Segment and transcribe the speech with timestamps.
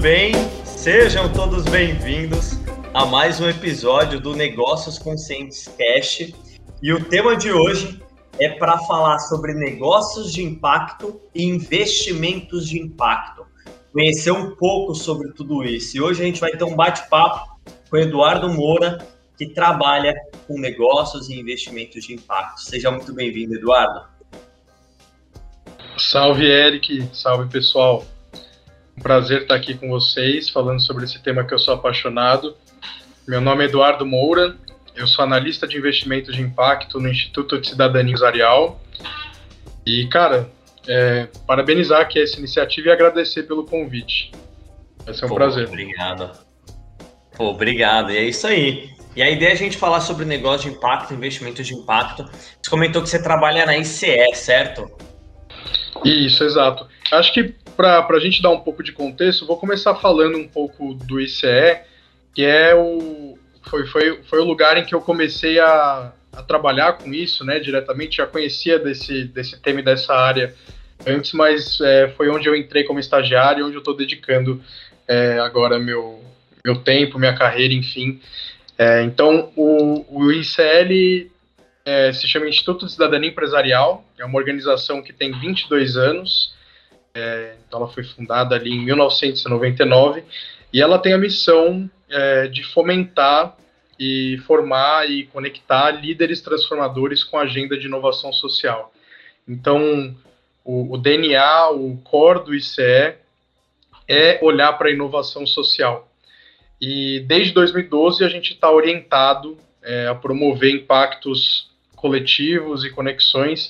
[0.00, 0.32] bem?
[0.64, 2.58] Sejam todos bem-vindos
[2.94, 6.32] a mais um episódio do Negócios Conscientes Cash.
[6.82, 8.00] E o tema de hoje
[8.38, 13.44] é para falar sobre negócios de impacto e investimentos de impacto.
[13.92, 15.98] Conhecer um pouco sobre tudo isso.
[15.98, 19.06] E hoje a gente vai ter um bate-papo com o Eduardo Moura,
[19.36, 20.14] que trabalha
[20.48, 22.62] com negócios e investimentos de impacto.
[22.62, 24.08] Seja muito bem-vindo, Eduardo.
[25.98, 27.06] Salve, Eric.
[27.12, 28.02] Salve, pessoal.
[29.00, 32.54] Um prazer estar aqui com vocês, falando sobre esse tema que eu sou apaixonado.
[33.26, 34.54] Meu nome é Eduardo Moura,
[34.94, 38.78] eu sou analista de investimento de impacto no Instituto de Cidadania Empresarial.
[39.86, 40.50] E, cara,
[40.86, 44.32] é, parabenizar aqui essa iniciativa e agradecer pelo convite.
[45.06, 45.66] Vai ser um Pô, prazer.
[45.66, 46.32] Obrigado.
[47.38, 48.10] Pô, obrigado.
[48.10, 48.90] E é isso aí.
[49.16, 52.28] E a ideia é a gente falar sobre negócio de impacto, investimento de impacto.
[52.60, 54.90] Você comentou que você trabalha na ICE, certo?
[56.04, 56.86] Isso, exato.
[57.10, 60.94] Acho que para a gente dar um pouco de contexto, vou começar falando um pouco
[60.94, 61.80] do ICE,
[62.34, 66.94] que é o foi, foi, foi o lugar em que eu comecei a, a trabalhar
[66.94, 68.16] com isso, né, diretamente.
[68.16, 70.54] Já conhecia desse, desse tema e dessa área
[71.06, 74.62] antes, mas é, foi onde eu entrei como estagiário, onde eu estou dedicando
[75.06, 76.22] é, agora meu,
[76.64, 78.20] meu tempo, minha carreira, enfim.
[78.78, 81.30] É, então, o, o ICL
[81.84, 86.49] é, se chama Instituto de Cidadania Empresarial, é uma organização que tem 22 anos,
[87.14, 90.24] é, então ela foi fundada ali em 1999,
[90.72, 93.56] e ela tem a missão é, de fomentar
[93.98, 98.92] e formar e conectar líderes transformadores com a agenda de inovação social.
[99.46, 100.16] Então,
[100.64, 103.14] o, o DNA, o core do ICE
[104.08, 106.08] é olhar para a inovação social.
[106.80, 113.68] E desde 2012 a gente está orientado é, a promover impactos coletivos e conexões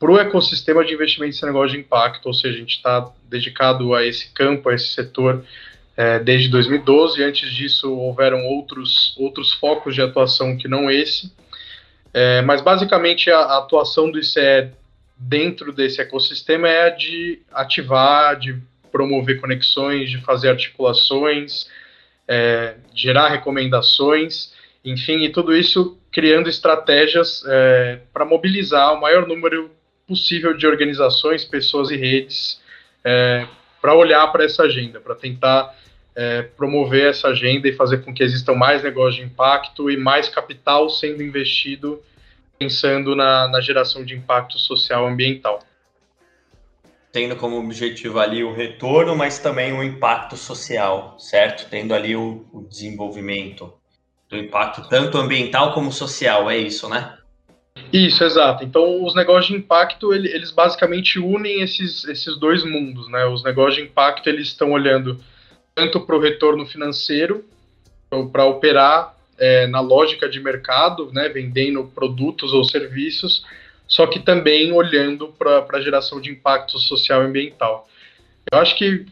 [0.00, 3.94] para o ecossistema de investimentos em negócio de impacto, ou seja, a gente está dedicado
[3.94, 5.44] a esse campo, a esse setor
[5.94, 7.22] é, desde 2012.
[7.22, 11.30] Antes disso, houveram outros, outros focos de atuação que não esse.
[12.14, 14.70] É, mas, basicamente, a, a, atuação do ICE
[15.18, 18.58] dentro desse ecossistema é a de ativar, de
[18.90, 21.68] promover conexões, de fazer articulações,
[22.26, 29.70] é, gerar recomendações, enfim, e tudo isso criando estratégias é, para mobilizar o maior número
[30.10, 32.60] possível de organizações, pessoas e redes
[33.04, 33.46] é,
[33.80, 35.72] para olhar para essa agenda, para tentar
[36.16, 40.28] é, promover essa agenda e fazer com que existam mais negócios de impacto e mais
[40.28, 42.02] capital sendo investido
[42.58, 45.60] pensando na, na geração de impacto social ambiental.
[47.12, 51.70] Tendo como objetivo ali o retorno, mas também o impacto social, certo?
[51.70, 53.72] Tendo ali o, o desenvolvimento
[54.28, 57.16] do impacto tanto ambiental como social, é isso, né?
[57.92, 58.64] Isso, exato.
[58.64, 63.24] Então, os negócios de impacto, eles basicamente unem esses, esses dois mundos, né?
[63.26, 65.18] Os negócios de impacto, eles estão olhando
[65.74, 67.44] tanto para o retorno financeiro,
[68.32, 73.42] para operar é, na lógica de mercado, né, vendendo produtos ou serviços,
[73.88, 77.88] só que também olhando para a geração de impacto social e ambiental.
[78.52, 79.06] Eu acho que,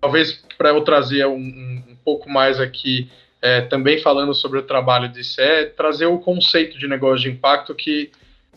[0.00, 3.10] talvez para eu trazer um, um, pouco mais aqui,
[3.46, 7.76] é, também falando sobre o trabalho de CE, trazer o conceito de negócio de impacto,
[7.76, 8.10] que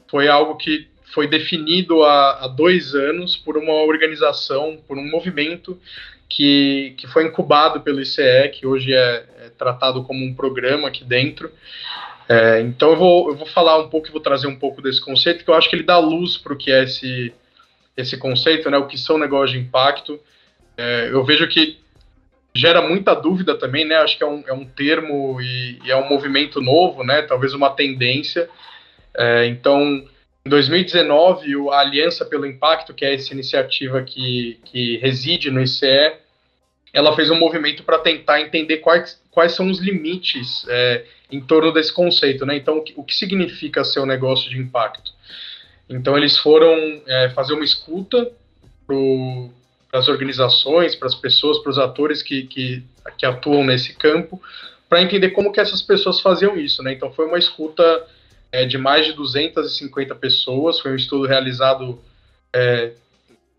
[0.10, 5.80] foi algo que foi definido há, há dois anos por uma organização, por um movimento
[6.28, 11.04] que, que foi incubado pelo ICE, que hoje é, é tratado como um programa aqui
[11.04, 11.52] dentro.
[12.28, 15.02] É, então eu vou, eu vou falar um pouco e vou trazer um pouco desse
[15.02, 17.32] conceito, que eu acho que ele dá luz para o que é esse,
[17.96, 20.20] esse conceito, né, o que são negócios de impacto.
[20.76, 21.78] É, eu vejo que
[22.54, 23.96] gera muita dúvida também, né?
[23.98, 27.22] Acho que é um, é um termo e, e é um movimento novo, né?
[27.22, 28.50] Talvez uma tendência.
[29.16, 30.04] É, então,
[30.46, 36.13] em 2019, a Aliança pelo Impacto, que é essa iniciativa que, que reside no ICE,
[36.92, 41.72] ela fez um movimento para tentar entender quais, quais são os limites é, em torno
[41.72, 42.56] desse conceito, né?
[42.56, 45.12] Então, o que, o que significa ser um negócio de impacto?
[45.88, 48.31] Então, eles foram é, fazer uma escuta
[49.89, 52.83] para as organizações, para as pessoas, para os atores que, que,
[53.18, 54.41] que atuam nesse campo,
[54.88, 56.94] para entender como que essas pessoas faziam isso, né?
[56.94, 58.06] Então, foi uma escuta
[58.51, 60.80] é, de mais de 250 pessoas.
[60.80, 62.00] Foi um estudo realizado
[62.53, 62.94] é,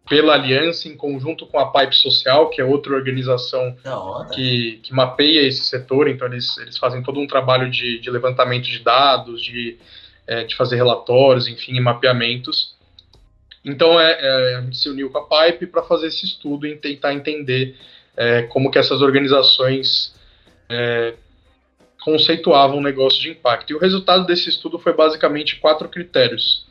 [0.08, 3.76] pela Aliança em conjunto com a Pipe Social, que é outra organização
[4.32, 6.08] que, que mapeia esse setor.
[6.08, 9.78] Então, eles, eles fazem todo um trabalho de, de levantamento de dados, de,
[10.26, 12.74] é, de fazer relatórios, enfim, mapeamentos.
[13.64, 16.76] Então, é, é, a gente se uniu com a Pipe para fazer esse estudo e
[16.76, 17.76] tentar entender
[18.16, 20.14] é, como que essas organizações
[20.68, 21.14] é,
[22.02, 23.70] conceituavam um negócio de impacto.
[23.70, 26.66] E o resultado desse estudo foi basicamente quatro critérios.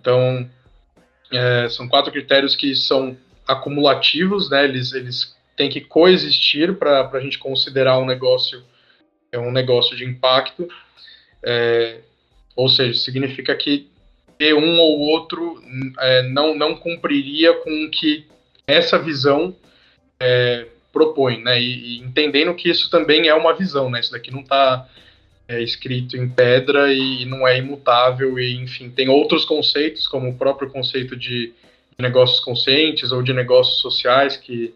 [0.00, 0.48] Então,
[1.32, 3.16] é, são quatro critérios que são
[3.46, 4.64] acumulativos, né?
[4.64, 8.64] Eles, eles têm que coexistir para a gente considerar um negócio
[9.32, 10.68] é um negócio de impacto.
[11.42, 12.00] É,
[12.56, 13.89] ou seja, significa que
[14.40, 15.62] ter um ou outro
[15.98, 18.24] é, não, não cumpriria com o que
[18.66, 19.54] essa visão
[20.18, 21.60] é, propõe, né?
[21.60, 24.00] E, e, entendendo que isso também é uma visão, né?
[24.00, 24.88] Isso daqui não está
[25.46, 30.38] é, escrito em pedra e não é imutável e, enfim, tem outros conceitos, como o
[30.38, 31.52] próprio conceito de
[31.98, 34.72] negócios conscientes ou de negócios sociais que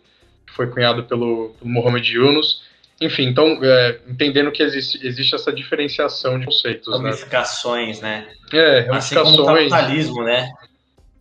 [0.48, 2.62] foi cunhado pelo, pelo Mohamed Yunus.
[3.04, 6.88] Enfim, então, é, entendendo que existe, existe essa diferenciação de conceitos.
[6.98, 7.10] Né?
[7.10, 8.26] Ramificações, né?
[8.50, 8.58] né?
[8.58, 9.26] É, ramificações.
[9.26, 10.50] Assim como o capitalismo, né?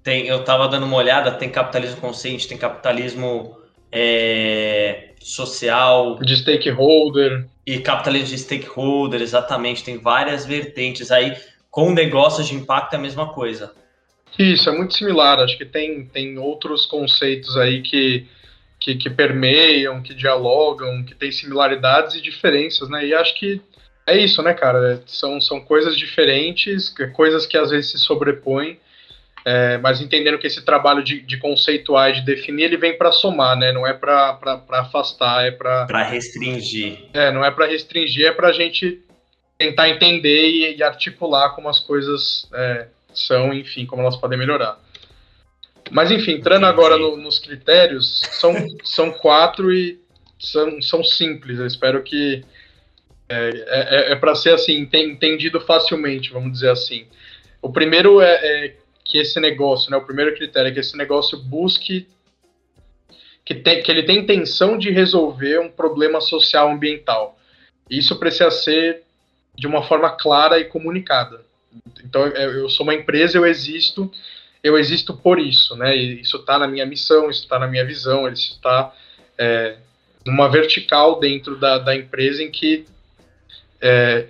[0.01, 3.57] Tem, eu estava dando uma olhada, tem capitalismo consciente, tem capitalismo
[3.91, 6.17] é, social.
[6.19, 7.47] De stakeholder.
[7.65, 9.83] E capitalismo de stakeholder, exatamente.
[9.83, 11.35] Tem várias vertentes aí.
[11.69, 13.73] Com negócios de impacto é a mesma coisa.
[14.39, 15.39] Isso, é muito similar.
[15.39, 18.25] Acho que tem, tem outros conceitos aí que,
[18.83, 23.05] que, que permeiam, que dialogam, que tem similaridades e diferenças, né?
[23.05, 23.61] E acho que
[24.05, 25.01] é isso, né, cara?
[25.07, 28.77] São, são coisas diferentes, coisas que às vezes se sobrepõem,
[29.45, 33.13] é, mas entendendo que esse trabalho de, de conceituar e de definir, ele vem para
[33.13, 33.71] somar, né?
[33.71, 34.37] Não é para
[34.71, 35.85] afastar, é para...
[35.85, 37.05] Para restringir.
[37.13, 39.01] É, não é para restringir, é para a gente
[39.57, 44.77] tentar entender e, e, articular como as coisas é, são, enfim, como elas podem melhorar.
[45.91, 48.53] Mas, enfim, entrando agora no, nos critérios, são,
[48.83, 49.99] são quatro e
[50.39, 51.59] são, são simples.
[51.59, 52.43] Eu espero que
[53.29, 57.07] é, é, é para ser assim, entendido facilmente, vamos dizer assim.
[57.61, 61.37] O primeiro é, é, que esse negócio, né, o primeiro critério é que esse negócio
[61.37, 62.07] busque
[63.45, 67.37] que, tem, que ele tem intenção de resolver um problema social ambiental.
[67.89, 69.03] Isso precisa ser
[69.55, 71.41] de uma forma clara e comunicada.
[72.03, 74.11] Então, é, eu sou uma empresa, eu existo,
[74.63, 75.95] eu existo por isso, né?
[75.95, 78.93] E isso está na minha missão, isso está na minha visão, isso está
[79.37, 79.75] é,
[80.25, 82.85] numa vertical dentro da, da empresa em que
[83.81, 84.27] é,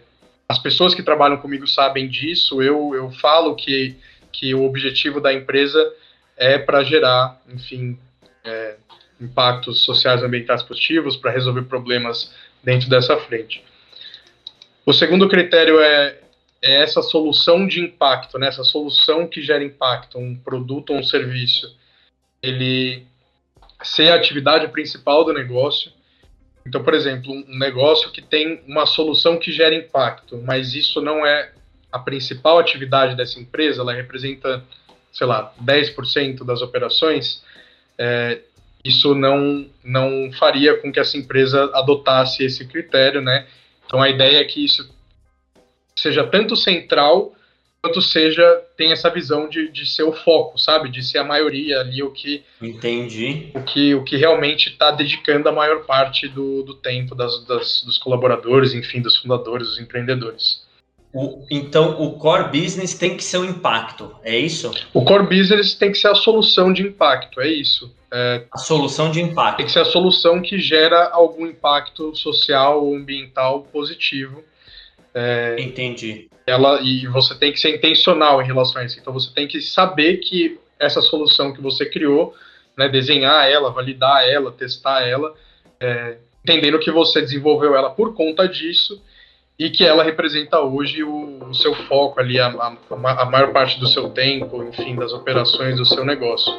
[0.50, 2.64] as pessoas que trabalham comigo sabem disso.
[2.64, 3.96] Eu, eu falo que,
[4.32, 5.80] que o objetivo da empresa
[6.36, 7.98] é para gerar, enfim,
[8.44, 8.76] é,
[9.22, 12.34] impactos sociais e ambientais positivos, para resolver problemas
[12.64, 13.64] dentro dessa frente.
[14.84, 16.23] O segundo critério é
[16.64, 18.48] é essa solução de impacto, né?
[18.48, 21.78] essa solução que gera impacto, um produto ou um serviço,
[22.42, 23.06] ele
[23.84, 25.92] ser a atividade principal do negócio.
[26.66, 31.26] Então, por exemplo, um negócio que tem uma solução que gera impacto, mas isso não
[31.26, 31.52] é
[31.92, 34.64] a principal atividade dessa empresa, ela representa,
[35.12, 37.44] sei lá, 10% das operações,
[37.98, 38.40] é,
[38.86, 43.48] isso não, não faria com que essa empresa adotasse esse critério, né?
[43.86, 44.90] Então, a ideia é que isso
[45.96, 47.34] seja tanto central
[47.84, 50.90] quanto seja tem essa visão de, de ser o foco, sabe?
[50.90, 55.50] De ser a maioria ali o que entendi o que o que realmente está dedicando
[55.50, 60.64] a maior parte do, do tempo das, das, dos colaboradores, enfim, dos fundadores, dos empreendedores.
[61.14, 64.72] O, então, o core business tem que ser o impacto, é isso?
[64.92, 67.94] O core business tem que ser a solução de impacto, é isso.
[68.12, 69.58] É, a solução de impacto.
[69.58, 74.44] Tem que ser a solução que gera algum impacto social ou ambiental positivo
[75.14, 76.28] é, Entendi.
[76.46, 79.00] Ela, e você tem que ser intencional em relação a isso.
[79.00, 82.34] Então você tem que saber que essa solução que você criou,
[82.78, 85.34] né, desenhar ela, validar ela, testar ela,
[85.80, 89.02] é, entendendo que você desenvolveu ela por conta disso
[89.58, 93.80] e que ela representa hoje o, o seu foco ali, a, a, a maior parte
[93.80, 96.52] do seu tempo, enfim, das operações do seu negócio.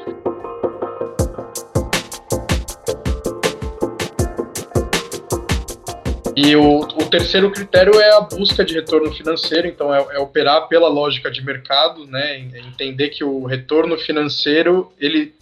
[6.36, 10.66] E o, o, terceiro critério é a busca de retorno financeiro, então é, é, operar
[10.66, 12.38] pela lógica de mercado, né?
[12.38, 15.32] Entender que o retorno financeiro ele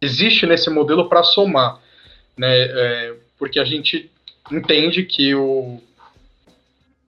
[0.00, 1.78] existe nesse modelo para somar,
[2.36, 2.48] né?
[2.50, 4.10] É, porque a gente
[4.50, 5.80] entende que o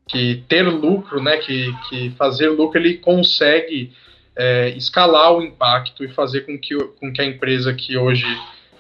[0.06, 1.38] que ter lucro, né?
[1.38, 3.90] Que, que fazer lucro ele consegue
[4.36, 8.26] é, escalar o impacto e fazer com que, com que a empresa que hoje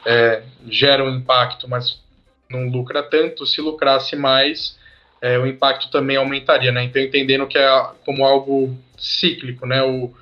[0.04, 2.03] é, gera um impacto, mas
[2.50, 4.78] não lucra tanto, se lucrasse mais,
[5.20, 6.84] é, o impacto também aumentaria, né?
[6.84, 9.82] Então, entendendo que é como algo cíclico, né?
[9.82, 10.12] O,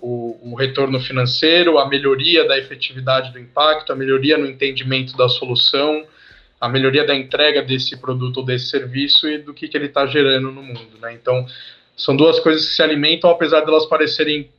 [0.00, 5.28] o, o, retorno financeiro, a melhoria da efetividade do impacto, a melhoria no entendimento da
[5.28, 6.04] solução,
[6.60, 10.06] a melhoria da entrega desse produto ou desse serviço e do que, que ele está
[10.06, 11.14] gerando no mundo, né?
[11.14, 11.46] Então,
[11.96, 14.50] são duas coisas que se alimentam, apesar de elas parecerem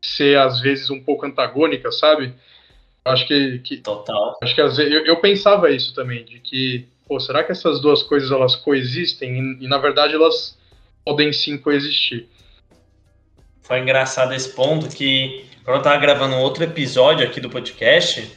[0.00, 2.32] ser, às vezes, um pouco antagônicas, sabe?
[3.06, 4.36] Acho que, que total.
[4.42, 7.80] Acho que às vezes, eu, eu, pensava isso também, de que, pô, será que essas
[7.80, 10.58] duas coisas elas coexistem e, e na verdade elas
[11.04, 12.26] podem sim coexistir.
[13.62, 18.28] Foi engraçado esse ponto que quando eu tava gravando um outro episódio aqui do podcast,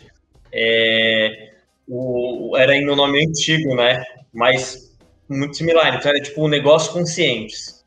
[0.51, 1.53] é,
[1.87, 4.03] o, era ainda o nome antigo, né?
[4.31, 4.95] Mas
[5.27, 5.95] muito similar.
[5.95, 7.83] Então era tipo um negócio conscientes.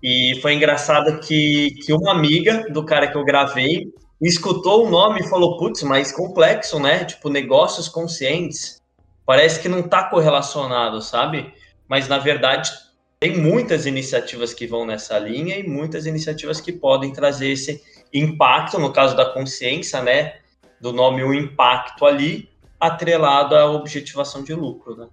[0.00, 3.92] E foi engraçado que, que uma amiga do cara que eu gravei
[4.28, 7.04] escutou o nome e falou: putz, mais complexo, né?
[7.04, 8.80] Tipo, negócios conscientes.
[9.26, 11.52] Parece que não tá correlacionado, sabe?
[11.88, 12.70] Mas na verdade
[13.18, 17.80] tem muitas iniciativas que vão nessa linha e muitas iniciativas que podem trazer esse
[18.12, 20.34] impacto, no caso da consciência, né?
[20.80, 22.48] Do nome o impacto ali,
[22.80, 25.06] atrelado à objetivação de lucro, né?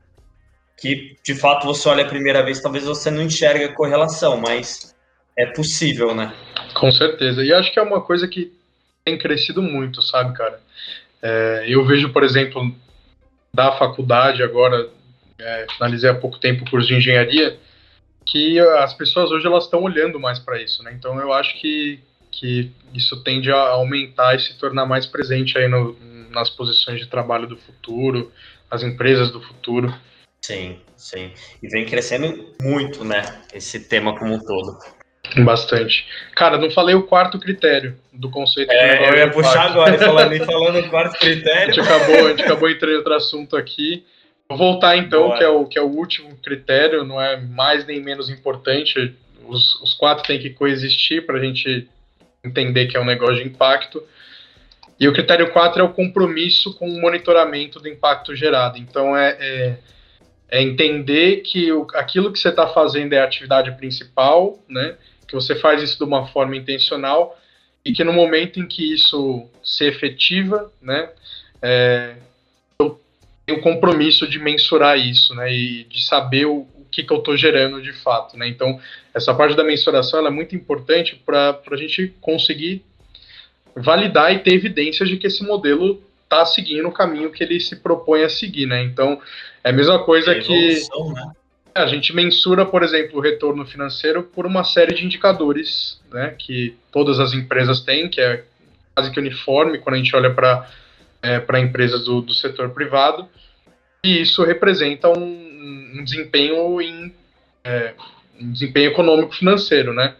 [0.75, 4.95] Que de fato você olha a primeira vez, talvez você não enxergue a correlação, mas
[5.37, 6.33] é possível, né?
[6.79, 7.43] Com certeza.
[7.43, 8.58] E acho que é uma coisa que
[9.09, 10.61] tem crescido muito, sabe, cara?
[11.21, 12.73] É, eu vejo, por exemplo,
[13.53, 14.87] da faculdade agora,
[15.39, 17.57] é, finalizei há pouco tempo o curso de engenharia,
[18.25, 20.93] que as pessoas hoje elas estão olhando mais para isso, né?
[20.93, 21.99] Então eu acho que,
[22.31, 25.97] que isso tende a aumentar e se tornar mais presente aí no,
[26.29, 28.31] nas posições de trabalho do futuro,
[28.71, 29.91] nas empresas do futuro.
[30.41, 31.33] Sim, sim.
[31.61, 33.21] E vem crescendo muito, né?
[33.51, 34.77] Esse tema como um todo.
[35.37, 36.05] Bastante.
[36.35, 38.71] Cara, não falei o quarto critério do conceito.
[38.71, 41.61] É, eu ia puxar agora, falando, falando o quarto critério.
[41.61, 44.03] A gente acabou, a gente acabou entrando em outro assunto aqui.
[44.47, 48.01] Vou voltar então, que é, o, que é o último critério, não é mais nem
[48.01, 49.15] menos importante.
[49.47, 51.87] Os, os quatro têm que coexistir para a gente
[52.43, 54.03] entender que é um negócio de impacto.
[54.99, 58.77] E o critério 4 é o compromisso com o monitoramento do impacto gerado.
[58.77, 59.77] Então, é, é,
[60.49, 64.95] é entender que o, aquilo que você está fazendo é a atividade principal, né?
[65.29, 67.39] Que você faz isso de uma forma intencional
[67.85, 71.09] e que no momento em que isso se efetiva, né,
[71.61, 72.15] é,
[72.79, 72.99] eu
[73.45, 77.17] tenho o compromisso de mensurar isso, né, e de saber o, o que, que eu
[77.17, 78.47] estou gerando de fato, né.
[78.47, 78.79] Então,
[79.13, 82.83] essa parte da mensuração é muito importante para a gente conseguir
[83.75, 87.75] validar e ter evidências de que esse modelo está seguindo o caminho que ele se
[87.75, 88.83] propõe a seguir, né?
[88.83, 89.21] Então,
[89.63, 91.31] é a mesma coisa é evolução, que né?
[91.73, 96.75] A gente mensura, por exemplo, o retorno financeiro por uma série de indicadores, né, que
[96.91, 98.43] todas as empresas têm, que é
[98.95, 100.69] quase que uniforme quando a gente olha para
[101.21, 103.27] é, para empresas do, do setor privado,
[104.03, 107.13] e isso representa um, um desempenho em
[107.63, 107.93] é,
[108.39, 110.15] um desempenho econômico financeiro, né?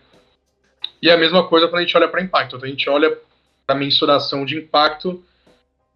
[1.01, 2.58] E a mesma coisa quando a gente olha para impacto.
[2.58, 3.18] Então, a gente olha
[3.65, 5.24] a mensuração de impacto,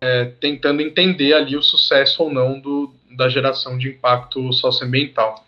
[0.03, 5.45] é, tentando entender ali o sucesso ou não do, da geração de impacto socioambiental.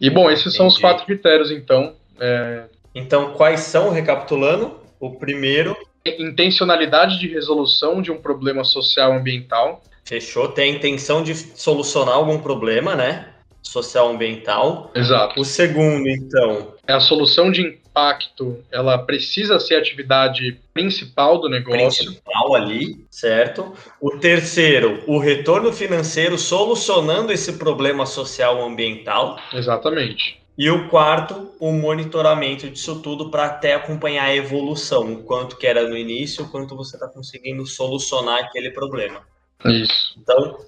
[0.00, 0.56] E bom, esses Entendi.
[0.56, 1.94] são os quatro critérios, então.
[2.18, 2.64] É...
[2.94, 4.80] Então, quais são, recapitulando?
[4.98, 5.76] O primeiro.
[6.18, 9.82] Intencionalidade de resolução de um problema social ambiental.
[10.02, 10.48] Fechou.
[10.48, 13.28] Tem a intenção de solucionar algum problema, né?
[13.62, 14.90] Social ambiental.
[14.94, 15.38] Exato.
[15.38, 16.72] O segundo, então.
[16.88, 22.04] É a solução de impacto, ela precisa ser a atividade principal do negócio.
[22.04, 23.74] Principal ali, certo?
[24.00, 29.38] O terceiro, o retorno financeiro solucionando esse problema social ambiental.
[29.52, 30.40] Exatamente.
[30.58, 35.66] E o quarto, o monitoramento disso tudo para até acompanhar a evolução, o quanto que
[35.66, 39.20] era no início, o quanto você está conseguindo solucionar aquele problema.
[39.64, 40.14] Isso.
[40.18, 40.58] Então,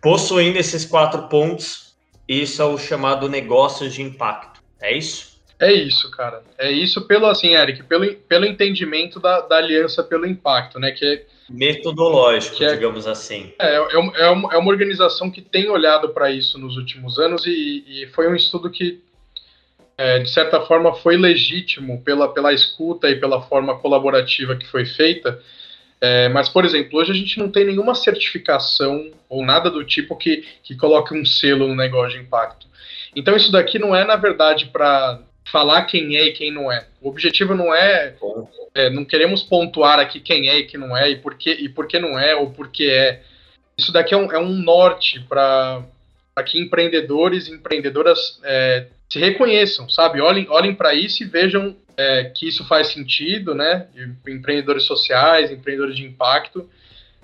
[0.00, 1.96] possuindo esses quatro pontos,
[2.28, 4.62] isso é o chamado negócio de impacto.
[4.80, 5.31] É isso?
[5.62, 6.42] É isso, cara.
[6.58, 10.90] É isso pelo, assim, Eric, pelo, pelo entendimento da, da aliança pelo impacto, né?
[10.90, 13.52] Que é, Metodológico, que é, digamos assim.
[13.60, 17.46] É, é, é, uma, é uma organização que tem olhado para isso nos últimos anos
[17.46, 19.00] e, e foi um estudo que,
[19.96, 24.84] é, de certa forma, foi legítimo pela, pela escuta e pela forma colaborativa que foi
[24.84, 25.40] feita.
[26.00, 30.16] É, mas, por exemplo, hoje a gente não tem nenhuma certificação ou nada do tipo
[30.16, 32.66] que, que coloque um selo no negócio de impacto.
[33.14, 35.20] Então, isso daqui não é, na verdade, para
[35.50, 36.86] falar quem é e quem não é.
[37.00, 38.14] O objetivo não é,
[38.74, 41.68] é, não queremos pontuar aqui quem é e quem não é e por que, e
[41.68, 43.22] por que não é ou por que é.
[43.76, 45.84] Isso daqui é um, é um norte para
[46.46, 50.20] que empreendedores e empreendedoras é, se reconheçam, sabe?
[50.20, 53.86] Olhem, olhem para isso e vejam é, que isso faz sentido, né?
[54.26, 56.68] Empreendedores sociais, empreendedores de impacto,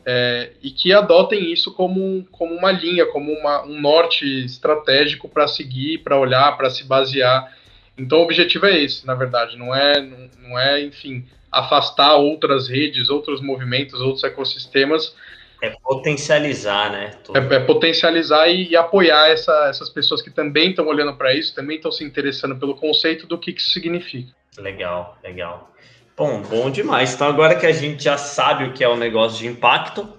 [0.05, 5.49] é, e que adotem isso como, como uma linha, como uma, um norte estratégico para
[5.49, 7.57] seguir, para olhar, para se basear
[7.99, 13.11] então o objetivo é esse, na verdade, não é, não, é, enfim, afastar outras redes,
[13.11, 15.15] outros movimentos, outros ecossistemas.
[15.61, 17.11] É potencializar, né?
[17.35, 21.55] É, é, potencializar e, e apoiar essa, essas pessoas que também estão olhando para isso,
[21.55, 24.33] também estão se interessando pelo conceito do que, que isso significa.
[24.57, 25.75] Legal, legal.
[26.17, 27.15] Bom, bom demais.
[27.15, 30.17] Então, agora que a gente já sabe o que é o negócio de impacto,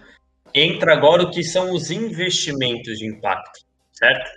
[0.54, 3.60] entra agora o que são os investimentos de impacto,
[3.92, 4.30] certo?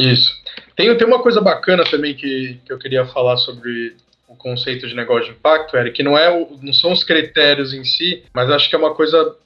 [0.00, 0.40] Isso.
[0.76, 4.94] Tem, tem uma coisa bacana também que, que eu queria falar sobre o conceito de
[4.94, 8.48] negócio de impacto, Eric, que não, é o, não são os critérios em si, mas
[8.50, 9.36] acho que é uma coisa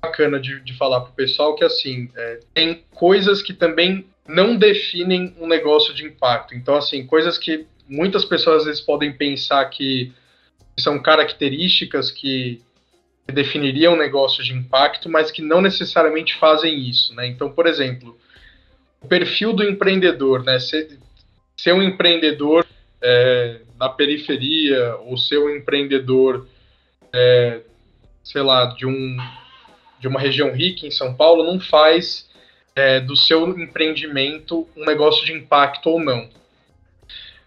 [0.00, 4.56] bacana de, de falar para o pessoal que assim é, tem coisas que também não
[4.56, 6.54] definem um negócio de impacto.
[6.54, 10.12] Então, assim, coisas que muitas pessoas às vezes podem pensar que
[10.78, 12.62] são características que
[13.26, 17.26] definiriam um negócio de impacto, mas que não necessariamente fazem isso, né?
[17.26, 18.18] Então, por exemplo,
[19.02, 20.58] o perfil do empreendedor, né?
[20.58, 20.98] Ser,
[21.56, 22.66] ser um empreendedor
[23.00, 26.46] é, na periferia ou ser um empreendedor,
[27.12, 27.60] é,
[28.22, 29.16] sei lá, de um
[29.98, 32.28] de uma região rica em São Paulo não faz
[32.74, 36.28] é, do seu empreendimento um negócio de impacto ou não.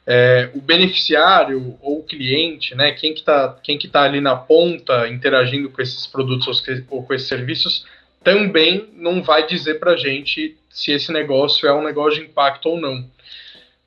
[0.07, 4.35] É, o beneficiário ou o cliente, né, quem que está quem que tá ali na
[4.35, 7.85] ponta interagindo com esses produtos ou com esses serviços,
[8.25, 12.65] também não vai dizer para a gente se esse negócio é um negócio de impacto
[12.69, 13.07] ou não.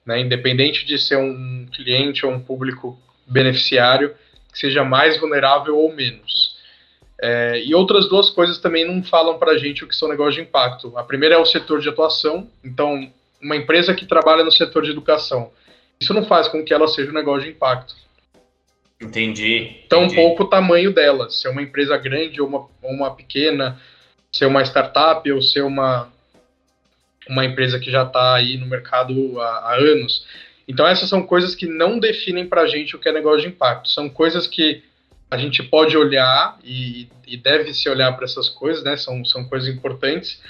[0.06, 4.14] Né, independente de ser um cliente ou um público beneficiário
[4.50, 6.56] que seja mais vulnerável ou menos.
[7.20, 10.36] É, e outras duas coisas também não falam para a gente o que são negócios
[10.36, 10.96] de impacto.
[10.96, 12.48] A primeira é o setor de atuação.
[12.64, 15.50] Então, uma empresa que trabalha no setor de educação,
[16.00, 17.94] isso não faz com que ela seja um negócio de impacto.
[19.00, 19.82] Entendi.
[19.84, 20.14] Entendi.
[20.14, 23.78] pouco o tamanho dela, se é uma empresa grande ou uma, ou uma pequena,
[24.32, 26.12] se é uma startup ou se é uma,
[27.28, 30.26] uma empresa que já está aí no mercado há, há anos.
[30.66, 33.48] Então, essas são coisas que não definem para a gente o que é negócio de
[33.48, 33.88] impacto.
[33.88, 34.82] São coisas que
[35.30, 38.96] a gente pode olhar e, e deve se olhar para essas coisas, né?
[38.96, 40.40] São, são coisas importantes.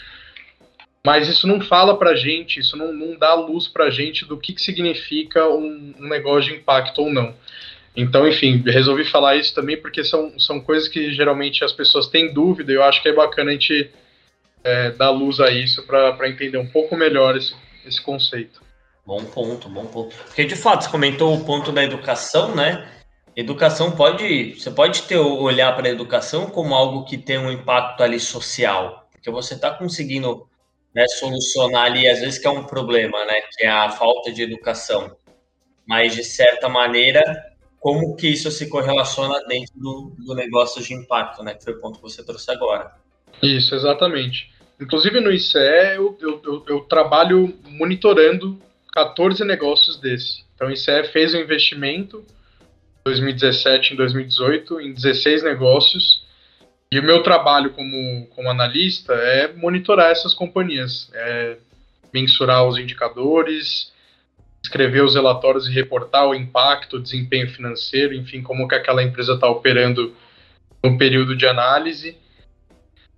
[1.05, 4.25] Mas isso não fala para a gente, isso não, não dá luz para a gente
[4.25, 7.35] do que, que significa um, um, negócio de impacto ou não.
[7.97, 12.33] Então, enfim, resolvi falar isso também porque são, são coisas que geralmente as pessoas têm
[12.33, 13.91] dúvida e eu acho que é bacana a gente
[14.63, 18.61] é, dar luz a isso para entender um pouco melhor esse, esse conceito.
[19.05, 20.15] Bom ponto, bom ponto.
[20.15, 22.87] Porque de fato, você comentou o ponto da educação, né?
[23.35, 28.03] Educação pode, você pode ter olhar para a educação como algo que tem um impacto
[28.03, 30.47] ali social, porque você está conseguindo
[30.95, 34.43] né, solucionar ali às vezes que é um problema, né, que é a falta de
[34.43, 35.17] educação,
[35.87, 37.23] mas de certa maneira
[37.81, 41.81] como que isso se correlaciona dentro do, do negócio de impacto, né, que foi o
[41.81, 42.93] ponto que você trouxe agora.
[43.43, 44.51] Isso, exatamente.
[44.81, 45.59] Inclusive no ICE
[45.97, 48.61] eu, eu, eu, eu trabalho monitorando
[48.93, 50.45] 14 negócios desse.
[50.55, 52.25] Então o ICE fez um investimento
[53.05, 56.27] 2017 em 2018 em 16 negócios.
[56.91, 61.59] E o meu trabalho como, como analista é monitorar essas companhias, é
[62.13, 63.93] mensurar os indicadores,
[64.69, 69.35] escrever os relatórios e reportar o impacto, o desempenho financeiro, enfim, como que aquela empresa
[69.35, 70.15] está operando
[70.85, 72.17] no período de análise.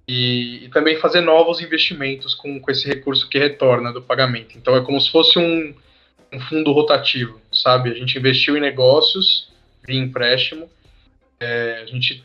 [0.08, 4.58] E, e, também fazer novos investimentos com, com esse recurso que retorna do pagamento.
[4.58, 5.74] Então é como se fosse um,
[6.32, 7.90] um fundo rotativo, sabe?
[7.90, 9.52] A gente investiu em negócios
[9.86, 10.68] via empréstimo.
[11.38, 12.24] É, a gente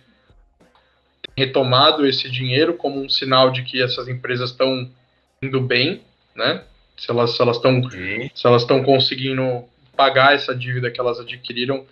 [1.35, 4.89] tem retomado esse dinheiro como um sinal de que essas empresas estão
[5.41, 6.01] indo bem,
[6.35, 6.63] né?
[6.97, 11.85] Se elas se elas estão se elas estão conseguindo pagar essa dívida que elas adquiriram,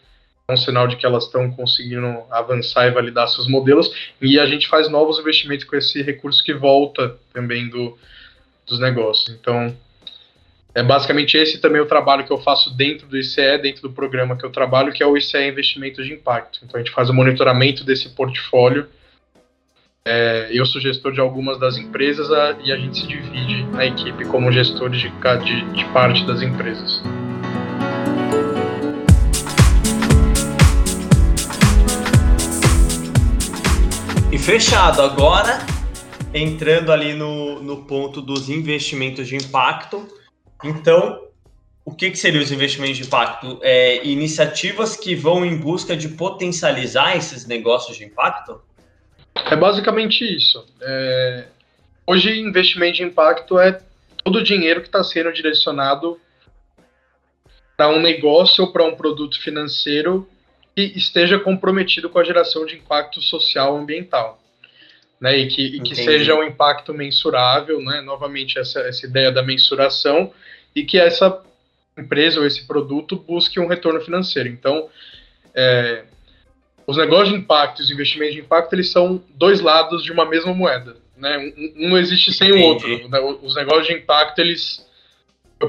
[0.47, 3.89] é um sinal de que elas estão conseguindo avançar e validar seus modelos.
[4.21, 7.97] E a gente faz novos investimentos com esse recurso que volta também do,
[8.67, 9.29] dos negócios.
[9.29, 9.75] Então,
[10.75, 14.35] é basicamente esse também o trabalho que eu faço dentro do ICE, dentro do programa
[14.35, 16.59] que eu trabalho, que é o ICE Investimento de Impacto.
[16.63, 18.87] Então a gente faz o monitoramento desse portfólio.
[20.05, 23.85] É, eu sou gestor de algumas das empresas a, e a gente se divide na
[23.85, 27.01] equipe como gestor de, de, de parte das empresas.
[34.29, 35.59] E fechado agora,
[36.33, 40.05] entrando ali no, no ponto dos investimentos de impacto
[40.63, 41.27] então,
[41.85, 43.59] o que, que seriam os investimentos de impacto?
[43.61, 48.61] É, iniciativas que vão em busca de potencializar esses negócios de impacto?
[49.35, 50.65] É basicamente isso.
[50.81, 51.45] É...
[52.05, 53.81] Hoje, investimento de impacto é
[54.23, 56.19] todo o dinheiro que está sendo direcionado
[57.75, 60.29] para um negócio ou para um produto financeiro
[60.75, 64.39] que esteja comprometido com a geração de impacto social ambiental.
[65.19, 69.41] Né, e que, e que seja um impacto mensurável, né, novamente essa, essa ideia da
[69.41, 70.33] mensuração,
[70.75, 71.41] e que essa
[71.97, 74.49] empresa ou esse produto busque um retorno financeiro.
[74.49, 74.89] Então,
[75.55, 76.03] é,
[76.85, 80.25] os negócios de impacto e os investimentos de impacto, eles são dois lados de uma
[80.25, 80.97] mesma moeda.
[81.17, 81.53] Né?
[81.57, 82.63] Um, um existe sem Entendi.
[82.63, 83.09] o outro.
[83.09, 83.19] Né?
[83.41, 84.85] Os negócios de impacto, eles...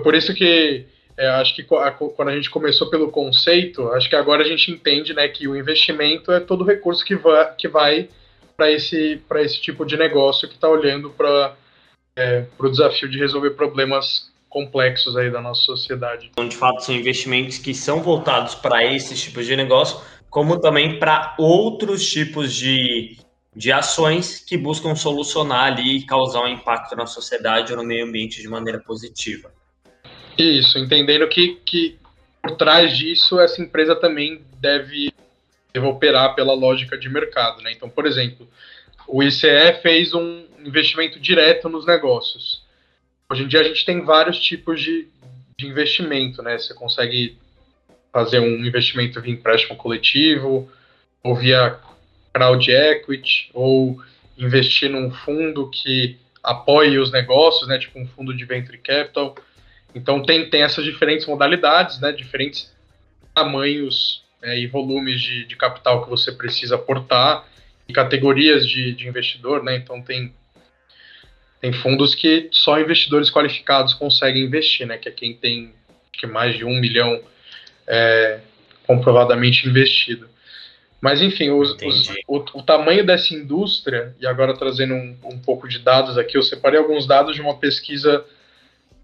[0.03, 4.43] Por isso que é, acho que quando a gente começou pelo conceito, acho que agora
[4.43, 8.09] a gente entende né, que o investimento é todo recurso que vai, que vai
[8.57, 11.55] para esse, esse tipo de negócio que está olhando para
[12.17, 16.31] é, o desafio de resolver problemas complexos aí da nossa sociedade.
[16.31, 20.01] Então, de fato, são investimentos que são voltados para esses tipos de negócio,
[20.35, 23.17] como também para outros tipos de
[23.57, 28.05] de ações que buscam solucionar ali e causar um impacto na sociedade ou no meio
[28.05, 29.55] ambiente de maneira positiva.
[30.37, 31.97] Isso, entendendo que, que
[32.43, 35.13] por trás disso essa empresa também deve,
[35.87, 37.63] operar pela lógica de mercado.
[37.63, 37.71] Né?
[37.71, 38.49] Então, por exemplo,
[39.07, 42.65] o ICE fez um investimento direto nos negócios.
[43.31, 45.07] Hoje em dia a gente tem vários tipos de,
[45.57, 46.59] de investimento, né?
[46.59, 47.39] Você consegue
[48.15, 50.71] fazer um investimento via empréstimo coletivo,
[51.21, 51.81] ou via
[52.33, 54.01] crowd equity, ou
[54.39, 57.77] investir num fundo que apoie os negócios, né?
[57.77, 59.35] Tipo um fundo de venture capital.
[59.93, 62.13] Então tem, tem essas diferentes modalidades, né?
[62.13, 62.73] Diferentes
[63.35, 67.45] tamanhos é, e volumes de, de capital que você precisa aportar
[67.89, 69.75] e categorias de, de investidor, né?
[69.75, 70.33] Então tem
[71.61, 74.99] tem fundos que só investidores qualificados conseguem investir, né?
[74.99, 75.75] Que é quem tem
[76.13, 77.21] que mais de um milhão
[77.87, 78.41] é,
[78.87, 80.29] comprovadamente investido.
[81.01, 85.69] Mas enfim, os, os, o, o, tamanho dessa indústria, e agora trazendo um, um, pouco
[85.69, 88.25] de dados aqui, eu separei alguns dados de uma pesquisa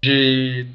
[0.01, 0.65] de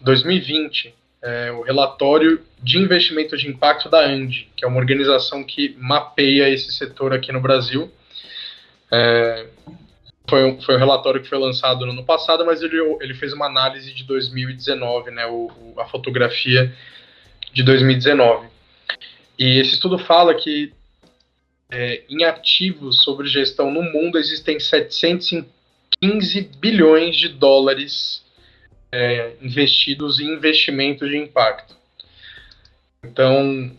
[0.00, 5.76] 2020, é, o relatório de investimento de impacto da ANDI, que é uma organização que
[5.78, 7.92] mapeia esse setor aqui no Brasil.
[8.90, 9.46] É,
[10.28, 13.34] foi um, foi um relatório que foi lançado no ano passado, mas ele, ele fez
[13.34, 16.74] uma análise de 2019, né, o, a fotografia
[17.52, 18.48] de 2019.
[19.38, 20.72] E esse estudo fala que
[21.70, 28.22] é, em ativos sobre gestão no mundo existem 715 bilhões de dólares
[28.90, 31.74] é, investidos em investimentos de impacto.
[33.02, 33.72] Então,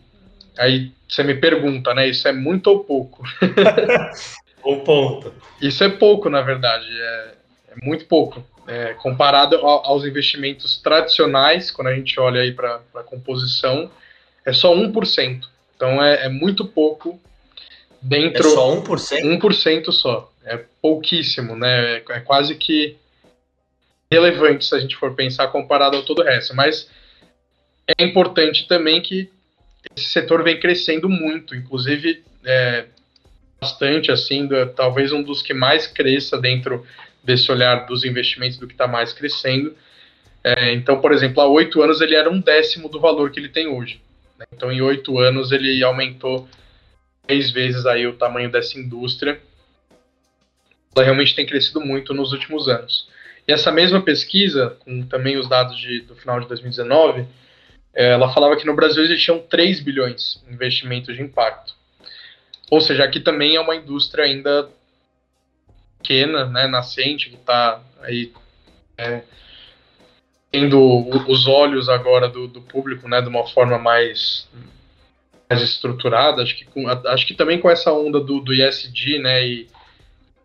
[0.57, 2.09] aí você me pergunta, né?
[2.09, 3.23] Isso é muito ou pouco?
[4.65, 5.33] Um ponto.
[5.61, 6.87] Isso é pouco, na verdade.
[6.89, 7.33] É,
[7.69, 8.43] é muito pouco.
[8.65, 13.91] É, comparado aos investimentos tradicionais, quando a gente olha aí para a composição,
[14.45, 15.45] é só 1%.
[15.75, 17.19] Então é, é muito pouco
[18.01, 18.47] dentro.
[18.47, 19.39] É só 1%?
[19.39, 20.31] 1% só.
[20.45, 21.97] É pouquíssimo, né?
[21.97, 22.97] É, é quase que
[24.11, 26.55] relevante se a gente for pensar comparado ao todo o resto.
[26.55, 26.89] Mas
[27.87, 29.29] é importante também que
[29.95, 32.85] esse setor vem crescendo muito, inclusive é,
[33.59, 36.85] bastante, assim, do, talvez um dos que mais cresça dentro
[37.23, 39.75] desse olhar dos investimentos do que está mais crescendo.
[40.43, 43.49] É, então, por exemplo, há oito anos ele era um décimo do valor que ele
[43.49, 44.01] tem hoje.
[44.37, 44.45] Né?
[44.53, 46.47] Então, em oito anos ele aumentou
[47.25, 49.39] três vezes aí o tamanho dessa indústria.
[50.95, 53.07] Ela realmente tem crescido muito nos últimos anos.
[53.47, 57.25] E essa mesma pesquisa, com também os dados de, do final de 2019,
[57.93, 61.73] é, ela falava que no Brasil existiam 3 bilhões em investimentos de impacto.
[62.69, 64.69] Ou seja, aqui também é uma indústria ainda
[66.03, 68.33] pequena, né, nascente, que está aí
[68.97, 69.21] é,
[70.51, 70.77] tendo
[71.29, 74.47] os olhos agora do, do, público, né, de uma forma mais,
[75.49, 76.43] mais estruturada.
[76.43, 79.67] Acho que, com, acho que também com essa onda do, do ISD, né, e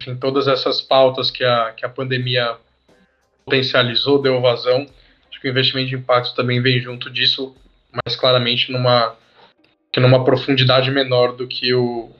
[0.00, 2.56] enfim, todas essas pautas que a, que a pandemia
[3.44, 4.86] potencializou, deu vazão,
[5.28, 7.56] acho que o investimento de impacto também vem junto disso,
[7.92, 9.16] mais claramente numa
[9.90, 12.12] que numa profundidade menor do que o,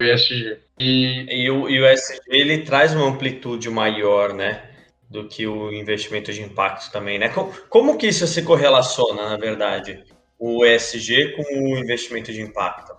[0.00, 0.58] o ESG.
[0.78, 4.64] E, e, o, e o ESG ele traz uma amplitude maior, né?
[5.08, 7.28] Do que o investimento de impacto também, né?
[7.28, 10.02] Como, como que isso se correlaciona, na verdade?
[10.38, 12.94] O ESG com o investimento de impacto?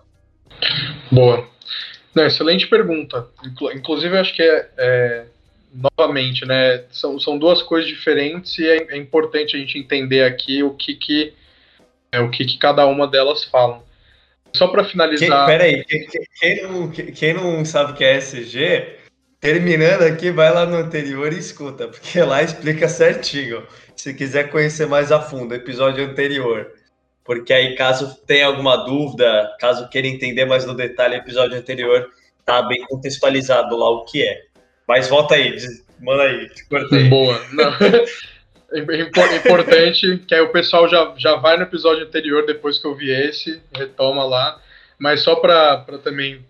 [1.10, 1.48] Boa.
[2.14, 3.26] Não, excelente pergunta.
[3.74, 5.24] Inclusive, acho que é, é,
[5.72, 6.84] novamente, né?
[6.90, 10.94] São, são duas coisas diferentes e é, é importante a gente entender aqui o que,
[10.94, 11.34] que
[12.12, 13.82] é o que, que cada uma delas falam.
[14.54, 15.28] Só para finalizar.
[15.28, 16.06] Quem, peraí, quem,
[16.40, 18.96] quem, não, quem não sabe o que é SG,
[19.40, 23.66] terminando aqui, vai lá no anterior e escuta, porque lá explica certinho.
[23.96, 26.72] Se quiser conhecer mais a fundo, o episódio anterior.
[27.24, 32.10] Porque aí, caso tenha alguma dúvida, caso queira entender mais no detalhe, o episódio anterior
[32.44, 34.42] tá bem contextualizado lá o que é.
[34.88, 35.56] Mas volta aí,
[36.00, 37.08] manda aí, te cortei.
[37.08, 37.40] Boa.
[37.52, 37.72] Não.
[38.74, 43.10] importante, que aí o pessoal já, já vai no episódio anterior, depois que eu vi
[43.10, 44.60] esse, retoma lá.
[44.98, 46.44] Mas só para também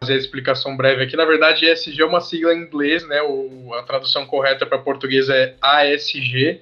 [0.00, 3.20] fazer a explicação breve aqui, na verdade, ESG é uma sigla em inglês, né?
[3.22, 6.60] O, a tradução correta para português é ASG,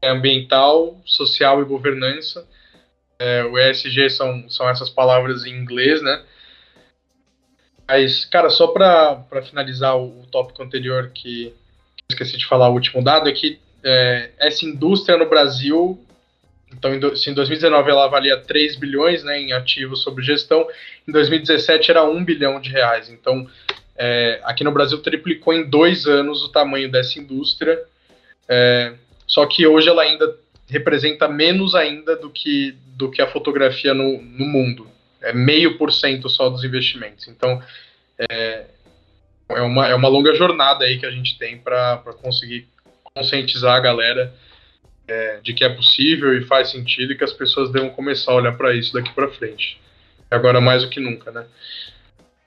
[0.00, 2.46] é ambiental, social e governança.
[3.18, 6.22] É, o ESG são, são essas palavras em inglês, né?
[7.86, 11.54] Mas, cara, só para finalizar o, o tópico anterior que
[12.10, 15.98] esqueci de falar o último dado, é que é, essa indústria no Brasil,
[16.72, 20.66] então em, se em 2019 ela valia 3 bilhões né, em ativos sob gestão,
[21.06, 23.08] em 2017 era 1 bilhão de reais.
[23.08, 23.48] Então,
[23.96, 27.80] é, aqui no Brasil triplicou em dois anos o tamanho dessa indústria,
[28.48, 28.94] é,
[29.26, 30.36] só que hoje ela ainda
[30.68, 34.88] representa menos ainda do que, do que a fotografia no, no mundo.
[35.22, 37.26] É meio por cento só dos investimentos.
[37.28, 37.62] Então,
[38.18, 38.66] é,
[39.48, 42.68] é, uma, é uma longa jornada aí que a gente tem para conseguir
[43.16, 44.34] conscientizar a galera
[45.08, 48.34] é, de que é possível e faz sentido e que as pessoas devem começar a
[48.34, 49.80] olhar para isso daqui para frente.
[50.30, 51.44] Agora mais do que nunca, né?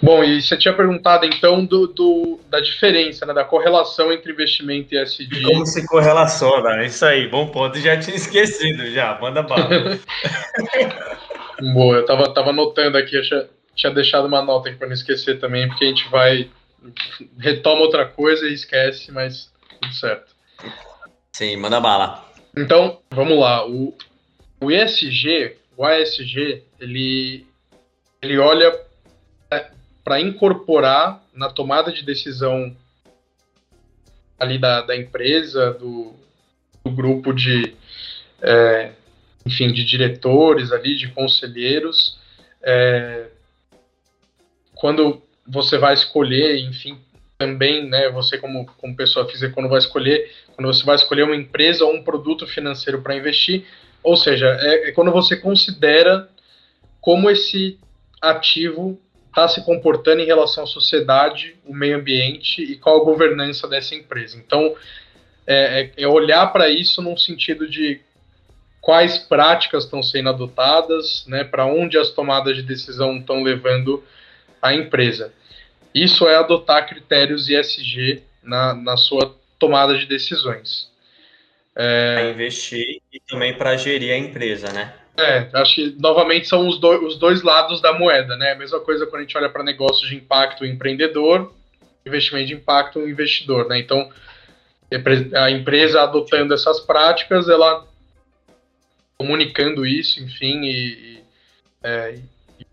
[0.01, 4.93] Bom, e você tinha perguntado então do, do, da diferença, né, da correlação entre investimento
[4.93, 5.41] e SD.
[5.41, 7.77] Como se correlaciona, é isso aí, bom ponto.
[7.79, 9.67] Já tinha esquecido, já, manda bala.
[11.73, 14.93] Boa, eu tava, tava anotando aqui, eu tinha, tinha deixado uma nota aqui para não
[14.93, 16.49] esquecer também, porque a gente vai,
[17.37, 19.51] retoma outra coisa e esquece, mas
[19.81, 20.28] tudo certo.
[21.31, 22.25] Sim, manda bala.
[22.57, 23.95] Então, vamos lá, o,
[24.59, 27.45] o ESG, o ASG, ele,
[28.21, 28.77] ele olha
[30.03, 32.75] para incorporar na tomada de decisão
[34.39, 36.13] ali da, da empresa, do,
[36.83, 37.75] do grupo de,
[38.41, 38.91] é,
[39.45, 42.17] enfim, de diretores ali, de conselheiros,
[42.61, 43.27] é,
[44.73, 46.99] quando você vai escolher, enfim,
[47.39, 51.37] também, né, você como, como pessoa física, quando vai escolher, quando você vai escolher uma
[51.37, 53.65] empresa ou um produto financeiro para investir,
[54.03, 56.29] ou seja, é, é quando você considera
[56.99, 57.79] como esse
[58.21, 58.99] ativo
[59.29, 63.95] está se comportando em relação à sociedade, o meio ambiente e qual a governança dessa
[63.95, 64.37] empresa.
[64.37, 64.75] Então,
[65.47, 68.01] é, é, é olhar para isso num sentido de
[68.81, 74.03] quais práticas estão sendo adotadas, né, para onde as tomadas de decisão estão levando
[74.61, 75.31] a empresa.
[75.93, 80.89] Isso é adotar critérios ISG na, na sua tomada de decisões.
[81.75, 82.15] É...
[82.15, 84.93] Para investir e também para gerir a empresa, né?
[85.17, 88.51] É, acho que novamente são os, do, os dois lados da moeda, né?
[88.51, 91.53] A mesma coisa quando a gente olha para negócios de impacto empreendedor,
[92.05, 93.79] investimento de impacto investidor, né?
[93.79, 94.09] Então,
[95.35, 97.85] a empresa adotando essas práticas, ela
[99.17, 101.23] comunicando isso, enfim, e, e,
[101.83, 102.19] é,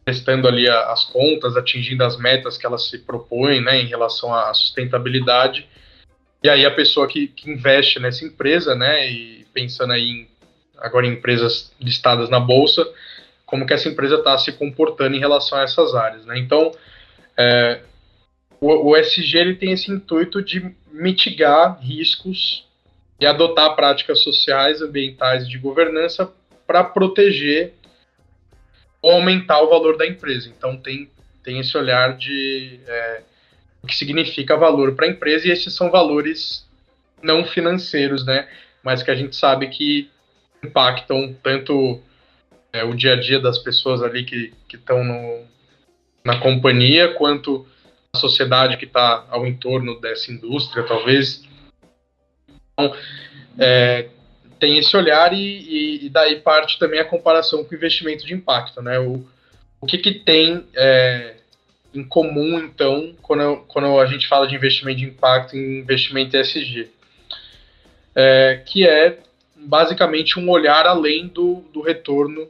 [0.07, 4.55] prestando ali as contas, atingindo as metas que ela se propõe, né, em relação à
[4.55, 5.69] sustentabilidade.
[6.45, 10.29] E aí a pessoa que, que investe nessa empresa, né, e pensando aí em
[10.79, 12.87] agora em empresas listadas na bolsa,
[13.45, 16.25] como que essa empresa está se comportando em relação a essas áreas.
[16.27, 16.39] Né?
[16.39, 16.71] Então,
[17.37, 17.81] é,
[18.61, 22.65] o, o SG ele tem esse intuito de mitigar riscos
[23.19, 26.31] e adotar práticas sociais, ambientais e de governança
[26.67, 27.73] para proteger
[29.01, 30.49] ou aumentar o valor da empresa.
[30.49, 31.11] Então, tem,
[31.43, 33.23] tem esse olhar de é,
[33.83, 36.67] o que significa valor para a empresa, e esses são valores
[37.23, 38.49] não financeiros, né?
[38.87, 40.09] mas que a gente sabe que
[40.63, 42.01] impactam tanto
[42.73, 45.03] é, o dia a dia das pessoas ali que estão
[46.25, 47.67] na companhia, quanto
[48.13, 51.43] a sociedade que está ao entorno dessa indústria, talvez.
[52.73, 52.95] Então,
[53.59, 54.09] é,
[54.59, 58.83] tem esse olhar e, e, daí parte também a comparação com o investimento de impacto,
[58.83, 58.99] né?
[58.99, 59.25] O,
[59.81, 61.35] o que, que tem é,
[61.95, 66.91] em comum, então, quando, quando a gente fala de investimento de impacto e investimento ESG?
[68.15, 69.19] É, que é
[69.55, 72.49] basicamente um olhar além do, do retorno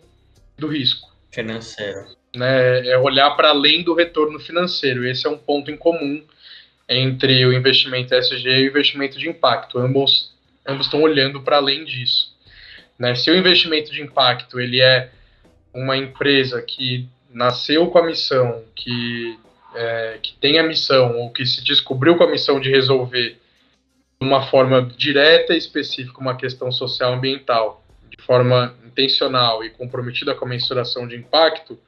[0.57, 1.09] do risco.
[1.33, 2.07] Financeiro.
[2.35, 2.89] Né?
[2.89, 5.07] É olhar para além do retorno financeiro.
[5.07, 6.23] Esse é um ponto em comum
[6.89, 9.79] entre o investimento ESG e o investimento de impacto.
[9.79, 10.36] Ambos,
[10.67, 12.35] ambos estão olhando para além disso.
[12.99, 13.15] Né?
[13.15, 15.11] Se o investimento de impacto ele é
[15.73, 19.39] uma empresa que nasceu com a missão, que,
[19.75, 23.39] é, que tem a missão, ou que se descobriu com a missão de resolver
[24.19, 30.35] de uma forma direta e específica uma questão social ambiental, de forma intencional e comprometida
[30.35, 31.79] com a mensuração de impacto,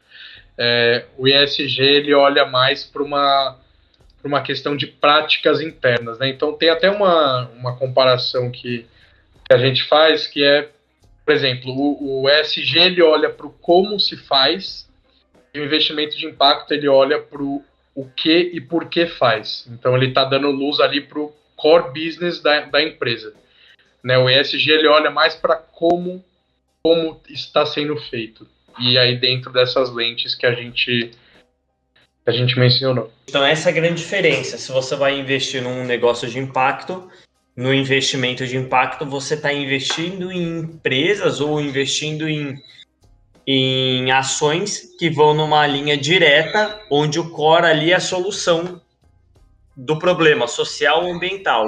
[0.59, 3.57] é, o ESG ele olha mais para uma,
[4.25, 6.19] uma questão de práticas internas.
[6.19, 6.29] Né?
[6.29, 8.87] Então, tem até uma, uma comparação que,
[9.45, 10.69] que a gente faz, que é,
[11.25, 14.89] por exemplo, o, o ESG ele olha para o como se faz,
[15.55, 17.65] e o investimento de impacto ele olha para o
[18.17, 19.67] que e por que faz.
[19.71, 23.35] Então, ele está dando luz ali para o core business da, da empresa.
[24.03, 24.17] Né?
[24.17, 26.25] O ESG ele olha mais para como,
[26.83, 28.47] como está sendo feito.
[28.79, 31.11] E aí dentro dessas lentes que a gente
[32.29, 33.11] que a gente mencionou.
[33.27, 34.59] Então essa é a grande diferença.
[34.59, 37.09] Se você vai investir num negócio de impacto,
[37.57, 42.55] no investimento de impacto, você está investindo em empresas ou investindo em,
[43.47, 48.81] em ações que vão numa linha direta, onde o core ali é a solução
[49.75, 51.67] do problema social ou ambiental.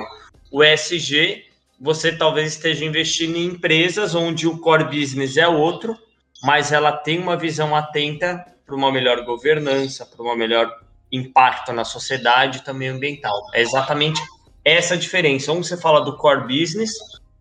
[0.52, 1.44] O ESG,
[1.80, 5.96] você talvez esteja investindo em empresas onde o core business é outro,
[6.42, 10.72] mas ela tem uma visão atenta para uma melhor governança, para uma melhor
[11.10, 13.36] impacto na sociedade e também ambiental.
[13.52, 14.22] É exatamente
[14.64, 15.50] essa diferença.
[15.50, 16.92] Um você fala do core business,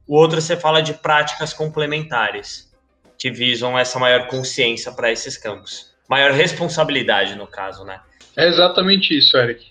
[0.07, 2.67] o outro você fala de práticas complementares,
[3.15, 5.91] que visam essa maior consciência para esses campos.
[6.09, 8.01] Maior responsabilidade, no caso, né?
[8.35, 9.67] É exatamente isso, Eric.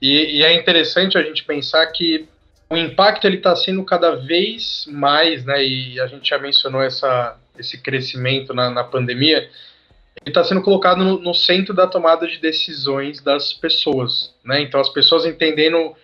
[0.00, 2.26] E, e é interessante a gente pensar que
[2.70, 5.62] o impacto ele está sendo cada vez mais, né?
[5.62, 9.50] E a gente já mencionou essa, esse crescimento na, na pandemia.
[10.24, 14.60] Está sendo colocado no, no, centro da tomada de decisões das pessoas, né?
[14.60, 15.94] Então as pessoas entendendo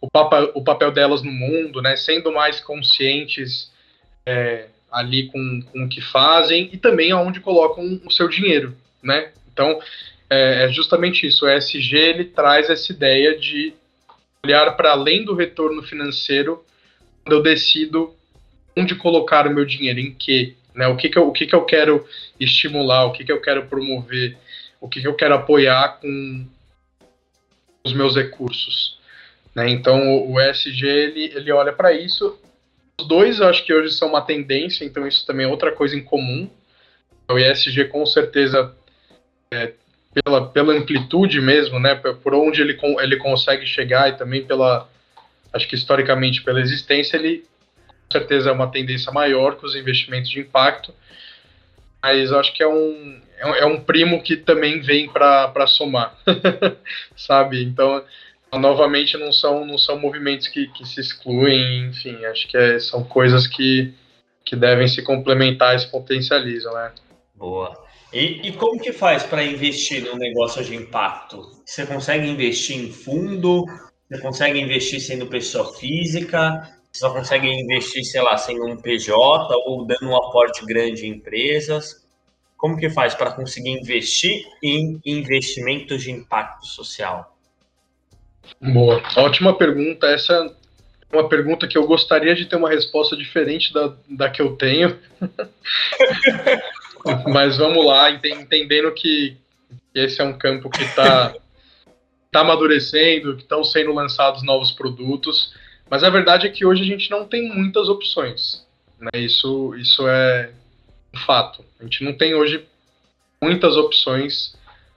[0.00, 1.96] o, papa, o papel delas no mundo, né?
[1.96, 3.70] Sendo mais conscientes
[4.24, 9.32] é, ali com, com o que fazem e também aonde colocam o seu dinheiro, né?
[9.52, 9.78] Então
[10.30, 11.44] é, é justamente isso.
[11.44, 13.74] O ESG ele traz essa ideia de
[14.44, 16.64] olhar para além do retorno financeiro
[17.24, 18.14] quando eu decido
[18.76, 20.86] onde colocar o meu dinheiro, em que, né?
[20.86, 22.06] O que que eu, o que que eu quero
[22.38, 24.38] estimular, o que que eu quero promover,
[24.80, 26.46] o que que eu quero apoiar com
[27.84, 28.96] os meus recursos,
[29.52, 29.68] né?
[29.68, 32.38] Então o ESG ele, ele olha para isso.
[33.00, 36.04] Os dois acho que hoje são uma tendência, então isso também é outra coisa em
[36.04, 36.48] comum.
[37.28, 38.72] O ESG com certeza
[39.50, 39.72] é,
[40.14, 44.88] pela, pela amplitude mesmo, né, por onde ele, ele consegue chegar e também pela,
[45.52, 47.44] acho que historicamente pela existência, ele
[48.10, 50.94] certeza é uma tendência maior que os investimentos de impacto,
[52.02, 56.16] mas acho que é um, é um é primo que também vem para somar,
[57.16, 57.62] sabe?
[57.62, 58.02] Então,
[58.52, 63.04] novamente, não são, não são movimentos que, que se excluem, enfim, acho que é, são
[63.04, 63.92] coisas que,
[64.44, 66.92] que devem se complementar e se potencializam, né?
[67.34, 67.86] Boa.
[68.12, 71.42] E, e como que faz para investir num negócio de impacto?
[71.66, 73.66] Você consegue investir em fundo?
[74.08, 76.77] Você consegue investir sendo pessoa física?
[76.92, 82.06] Só consegue investir, sei lá, sendo um PJ ou dando um aporte grande em empresas?
[82.56, 87.36] Como que faz para conseguir investir em investimentos de impacto social?
[88.60, 90.08] Boa, ótima pergunta.
[90.08, 90.52] Essa
[91.12, 94.56] é uma pergunta que eu gostaria de ter uma resposta diferente da, da que eu
[94.56, 94.98] tenho.
[97.32, 99.36] Mas vamos lá, entendendo que
[99.94, 101.34] esse é um campo que está
[102.30, 105.54] tá amadurecendo, que estão sendo lançados novos produtos.
[105.90, 108.66] Mas a verdade é que hoje a gente não tem muitas opções.
[108.98, 109.10] Né?
[109.14, 110.50] Isso, isso é
[111.14, 111.64] um fato.
[111.80, 112.64] A gente não tem hoje
[113.40, 114.56] muitas opções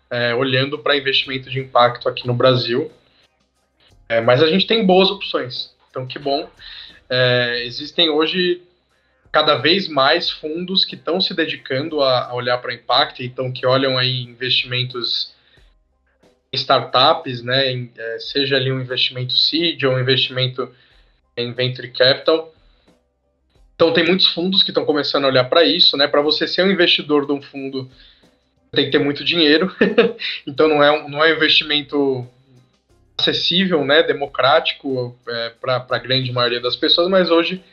[0.10, 2.92] é, olhando para investimento de impacto aqui no Brasil.
[4.10, 5.74] É, mas a gente tem boas opções.
[5.90, 6.50] Então, que bom.
[7.10, 8.62] É, existem hoje
[9.32, 13.66] cada vez mais fundos que estão se dedicando a, a olhar para impacto, então que
[13.66, 15.34] olham aí investimentos
[16.54, 20.70] startups, né, é, seja ali um investimento seed ou um investimento
[21.38, 22.54] em venture capital.
[23.76, 26.08] Então tem muitos fundos que estão começando a olhar para isso, né?
[26.08, 27.90] Para você ser um investidor de um fundo,
[28.72, 29.76] tem que ter muito dinheiro.
[30.46, 32.28] então não é um, não é um investimento
[33.18, 37.64] acessível, né, democrático é, para a grande maioria das pessoas, mas hoje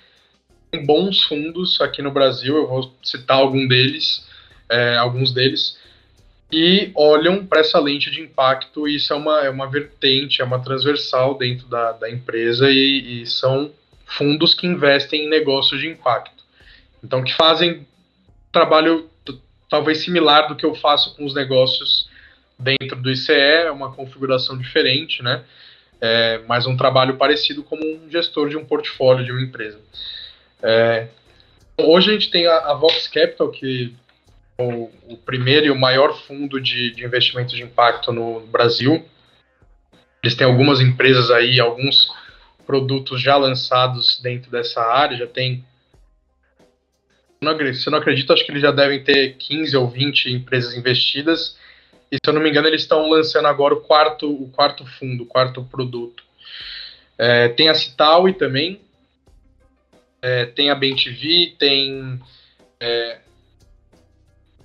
[0.71, 4.27] tem bons fundos aqui no Brasil, eu vou citar algum deles,
[4.69, 5.79] é, alguns deles,
[6.51, 10.45] e olham para essa lente de impacto, e isso é uma, é uma vertente, é
[10.45, 13.71] uma transversal dentro da, da empresa, e, e são
[14.07, 16.43] fundos que investem em negócios de impacto.
[17.05, 17.87] Então, que fazem
[18.51, 19.09] trabalho
[19.69, 22.09] talvez similar do que eu faço com os negócios
[22.59, 25.45] dentro do ICE, é uma configuração diferente, né?
[26.01, 29.81] É, mas um trabalho parecido como um gestor de um portfólio de uma empresa.
[30.63, 31.09] É,
[31.77, 33.95] hoje a gente tem a, a, Vox Capital, que
[34.59, 39.05] o, o, primeiro e o maior fundo de, de investimento de impacto no Brasil.
[40.23, 42.11] Eles têm algumas empresas aí, alguns
[42.67, 45.65] produtos já lançados dentro dessa área, já tem.
[47.41, 51.57] Se eu não acredito, acho que eles já devem ter 15 ou 20 empresas investidas.
[52.11, 55.23] E se eu não me engano, eles estão lançando agora o quarto, o quarto fundo,
[55.23, 56.25] o quarto produto.
[57.17, 58.81] É, tem a Citaui também,
[60.21, 62.21] é, tem a BenTV, tem
[62.81, 63.19] é,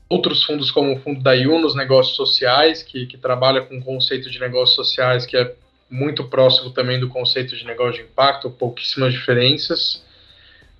[0.10, 4.30] outros fundos como o fundo da Yunus Negócios Sociais, que, que trabalha com o conceito
[4.30, 5.56] de negócios sociais, que é
[5.90, 10.04] muito próximo também do conceito de negócio de impacto, pouquíssimas diferenças.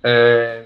[0.02, 0.64] É,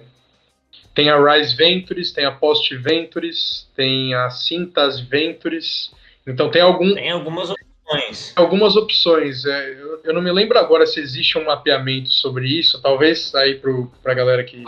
[0.94, 5.92] tem a Rise Ventures, tem a Post Ventures, tem a Cintas Ventures.
[6.26, 6.94] Então tem algum.
[6.94, 8.32] Tem algumas opções.
[8.34, 9.44] Algumas opções.
[9.44, 12.82] É, eu, eu, não me lembro agora se existe um mapeamento sobre isso.
[12.82, 13.60] Talvez aí
[14.02, 14.64] para a galera que,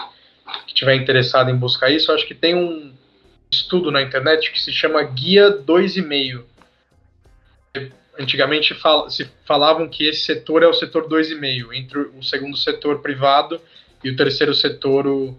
[0.67, 2.93] que tiver interessada em buscar isso, acho que tem um
[3.51, 6.43] estudo na internet que se chama Guia 2,5.
[8.19, 13.01] Antigamente fal se falavam que esse setor é o setor 2,5, entre o segundo setor
[13.01, 13.61] privado
[14.05, 15.39] e o terceiro setor, o,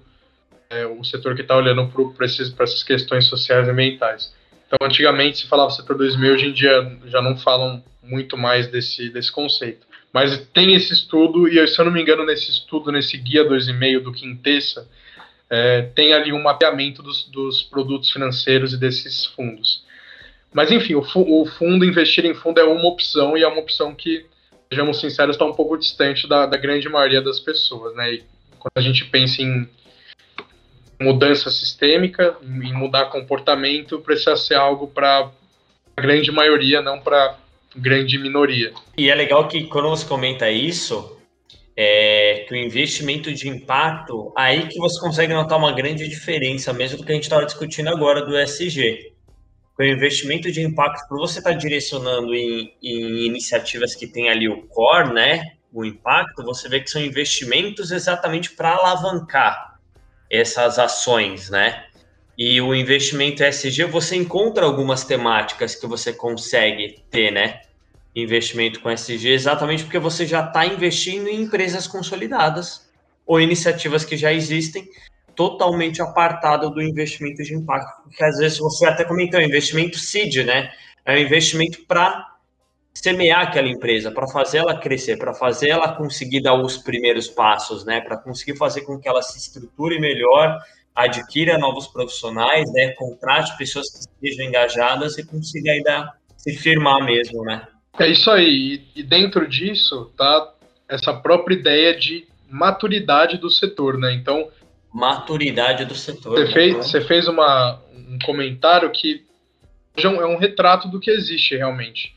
[0.70, 4.34] é, o setor que está olhando para essas questões sociais e ambientais.
[4.68, 9.09] Então, antigamente se falava setor 2000, hoje em dia já não falam muito mais desse,
[9.09, 9.86] desse conceito.
[10.14, 13.99] Mas tem esse estudo, e se eu não me engano, nesse estudo, nesse guia 2,5
[14.01, 14.88] do Quintessa,
[15.52, 19.84] é, tem ali um mapeamento dos, dos produtos financeiros e desses fundos.
[20.54, 23.93] mas enfim, o, o, fundo, investir em fundo é uma opção e é uma opção
[23.93, 24.26] que,
[24.72, 28.14] sejamos sinceros, está um pouco distante da, da, grande maioria das pessoas, né?
[28.14, 28.24] E
[28.58, 29.68] quando a gente pensa em
[31.02, 35.30] mudança sistêmica, em mudar comportamento, precisa ser algo para
[35.97, 37.38] a grande maioria, não para
[37.76, 38.72] grande minoria.
[38.97, 41.18] E é legal que quando você comenta isso,
[41.84, 46.99] é, que o investimento de impacto, aí que você consegue notar uma grande diferença, mesmo
[46.99, 49.11] do que a gente estava discutindo agora do SG.
[49.79, 54.47] O investimento de impacto, por você estar tá direcionando em, em iniciativas que tem ali
[54.47, 55.41] o core, né,
[55.73, 59.79] o impacto, você vê que são investimentos exatamente para alavancar
[60.29, 61.86] essas ações, né?
[62.38, 67.61] E o investimento SG, você encontra algumas temáticas que você consegue ter, né?
[68.16, 72.89] Investimento com SG, exatamente porque você já está investindo em empresas consolidadas
[73.26, 74.86] ou iniciativas que já existem,
[75.36, 78.03] totalmente apartado do investimento de impacto.
[78.03, 80.72] Porque às vezes você até comentou, investimento seed, né?
[81.05, 82.28] É um investimento para
[82.93, 87.86] semear aquela empresa, para fazer ela crescer, para fazer ela conseguir dar os primeiros passos,
[87.86, 88.01] né?
[88.01, 90.59] Para conseguir fazer com que ela se estruture melhor,
[90.93, 92.89] adquira novos profissionais, né?
[92.97, 97.66] Contrate pessoas que estejam engajadas e consiga dar, se firmar mesmo, né?
[98.00, 98.84] É isso aí.
[98.96, 100.54] E dentro disso tá
[100.88, 104.14] essa própria ideia de maturidade do setor, né?
[104.14, 104.50] Então,
[104.92, 106.38] maturidade do setor.
[106.38, 106.52] Você né?
[106.52, 109.24] fez, você fez uma, um comentário que
[109.98, 112.16] é um retrato do que existe realmente.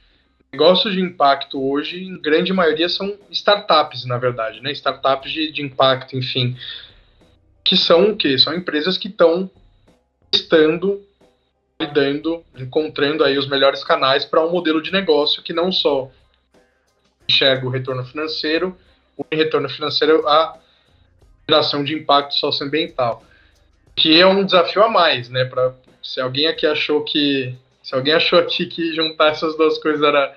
[0.52, 4.70] Negócios de impacto hoje, em grande maioria, são startups, na verdade, né?
[4.72, 6.56] Startups de, de impacto, enfim.
[7.64, 8.38] Que são o quê?
[8.38, 9.50] São empresas que estão
[10.30, 11.02] testando,
[11.84, 16.10] validando, encontrando aí os melhores canais para um modelo de negócio que não só
[17.28, 18.76] enxerga o retorno financeiro,
[19.16, 20.58] o retorno financeiro a
[21.48, 23.22] geração de impacto socioambiental.
[23.96, 25.44] Que é um desafio a mais, né?
[25.44, 27.54] Pra, se alguém aqui achou que.
[27.82, 30.34] Se alguém achou aqui que juntar essas duas coisas era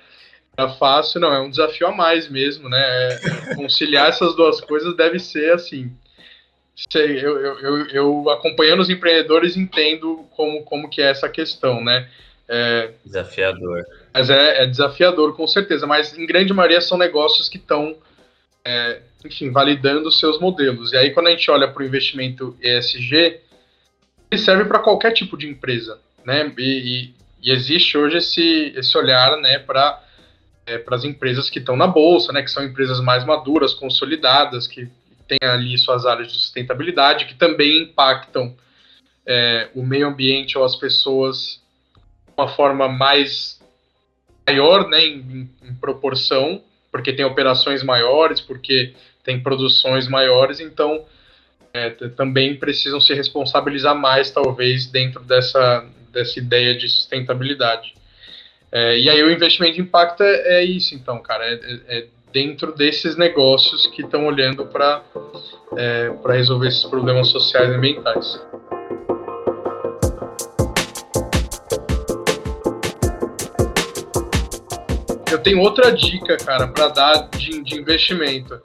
[0.58, 2.80] Tá fácil, não, é um desafio a mais mesmo, né?
[2.80, 5.88] É, conciliar essas duas coisas deve ser assim.
[6.90, 12.08] Sei, eu, eu, eu, acompanhando os empreendedores entendo como, como que é essa questão, né?
[12.46, 13.84] É, desafiador.
[14.14, 15.86] Mas é, é, desafiador, com certeza.
[15.86, 17.96] Mas em grande maioria são negócios que estão,
[18.64, 20.92] é, enfim, validando seus modelos.
[20.92, 23.40] E aí, quando a gente olha para o investimento ESG,
[24.30, 26.52] ele serve para qualquer tipo de empresa, né?
[26.56, 30.00] E, e, e existe hoje esse, esse olhar, né, para
[30.64, 34.66] é, para as empresas que estão na bolsa, né, que são empresas mais maduras, consolidadas,
[34.66, 34.86] que
[35.28, 38.56] têm ali suas áreas de sustentabilidade, que também impactam
[39.26, 41.60] é, o meio ambiente ou as pessoas
[42.26, 43.60] de uma forma mais
[44.46, 51.04] maior, né, em, em proporção, porque tem operações maiores, porque tem produções maiores, então
[51.72, 57.94] é, também precisam se responsabilizar mais, talvez, dentro dessa, dessa ideia de sustentabilidade.
[58.72, 62.06] É, e aí o investimento de impacto é, é isso, então, cara, é, é, é
[62.32, 65.02] dentro desses negócios que estão olhando para
[65.76, 68.40] é, resolver esses problemas sociais e ambientais.
[75.30, 78.60] Eu tenho outra dica, cara, para dar de, de investimento.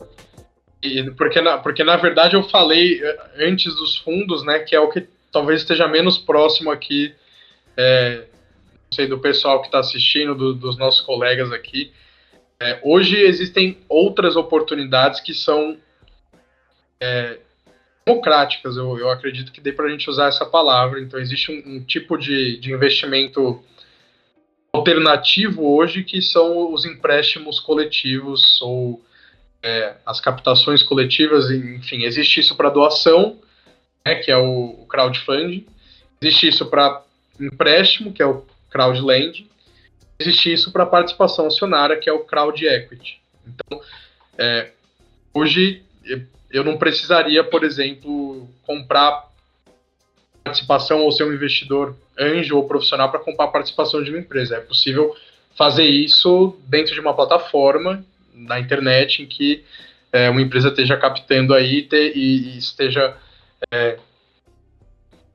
[0.82, 4.80] E, porque, na, porque, na verdade, eu falei é, antes dos fundos, né, que é
[4.80, 7.14] o que talvez esteja menos próximo aqui
[7.78, 8.26] é,
[8.94, 11.92] sei do pessoal que está assistindo, do, dos nossos colegas aqui.
[12.64, 15.78] É, hoje existem outras oportunidades que são
[16.98, 17.40] é,
[18.06, 21.02] democráticas, eu, eu, acredito que dê para a gente usar essa palavra.
[21.02, 23.62] Então, existe um, um tipo de, de investimento
[24.72, 29.04] alternativo hoje que são os empréstimos coletivos ou
[29.62, 33.42] é, as captações coletivas, enfim, existe isso para doação,
[34.06, 35.66] né, que é o, o crowdfunding,
[36.22, 37.04] existe isso para
[37.38, 39.50] empréstimo, que é o crowdlending,
[40.24, 43.20] existe isso para participação acionária, que é o crowd equity.
[43.48, 43.82] Então,
[44.38, 44.72] é,
[45.34, 45.84] hoje
[46.52, 49.32] eu não precisaria, por exemplo, comprar
[50.44, 54.58] participação ou ser um investidor anjo ou profissional para comprar participação de uma empresa.
[54.58, 55.16] É possível
[55.56, 58.04] fazer isso dentro de uma plataforma
[58.34, 59.64] na internet em que
[60.12, 63.16] é, uma empresa esteja captando aí e, e, esteja
[63.72, 63.98] é,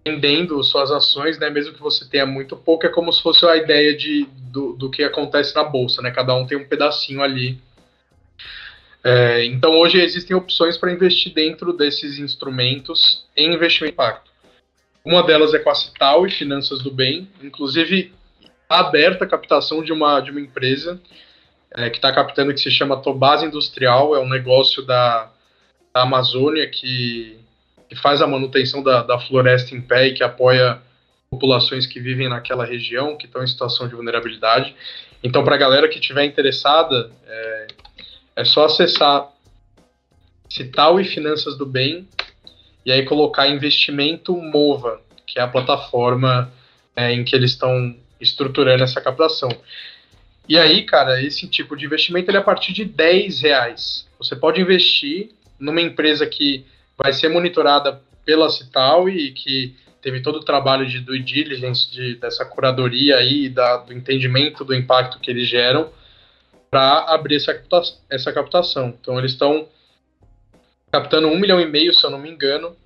[0.05, 3.57] vendendo suas ações, né, mesmo que você tenha muito pouco, é como se fosse a
[3.57, 6.11] ideia de, do, do que acontece na bolsa, né?
[6.11, 7.59] Cada um tem um pedacinho ali.
[9.05, 14.30] É, então hoje existem opções para investir dentro desses instrumentos em investimento impacto.
[15.05, 18.12] Uma delas é com a Cital e Finanças do Bem, inclusive
[18.68, 21.01] aberta a captação de uma, de uma empresa
[21.74, 25.30] é, que está captando que se chama Tobase Industrial, é um negócio da,
[25.94, 27.38] da Amazônia que
[27.89, 30.80] que faz a manutenção da, da floresta em pé e que apoia
[31.30, 34.74] populações que vivem naquela região, que estão em situação de vulnerabilidade.
[35.22, 37.66] Então, para a galera que estiver interessada, é,
[38.36, 39.28] é só acessar
[40.49, 42.09] Cital e Finanças do Bem
[42.84, 46.51] e aí colocar investimento Mova, que é a plataforma
[46.97, 49.51] é, em que eles estão estruturando essa captação.
[50.49, 54.09] E aí, cara, esse tipo de investimento ele é a partir de 10 reais.
[54.18, 56.64] Você pode investir numa empresa que
[57.01, 62.16] vai ser monitorada pela Cital e que teve todo o trabalho de due diligence, de,
[62.16, 65.90] dessa curadoria aí, da, do entendimento do impacto que eles geram,
[66.70, 67.59] para abrir essa,
[68.11, 68.94] essa captação.
[69.01, 69.68] Então, eles estão
[70.90, 72.76] captando um milhão e meio, se eu não me engano,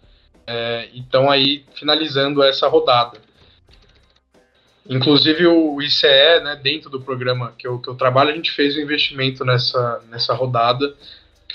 [0.46, 3.18] é, então aí finalizando essa rodada.
[4.88, 8.76] Inclusive o ICE, né, dentro do programa que eu, que eu trabalho, a gente fez
[8.76, 10.94] um investimento nessa, nessa rodada,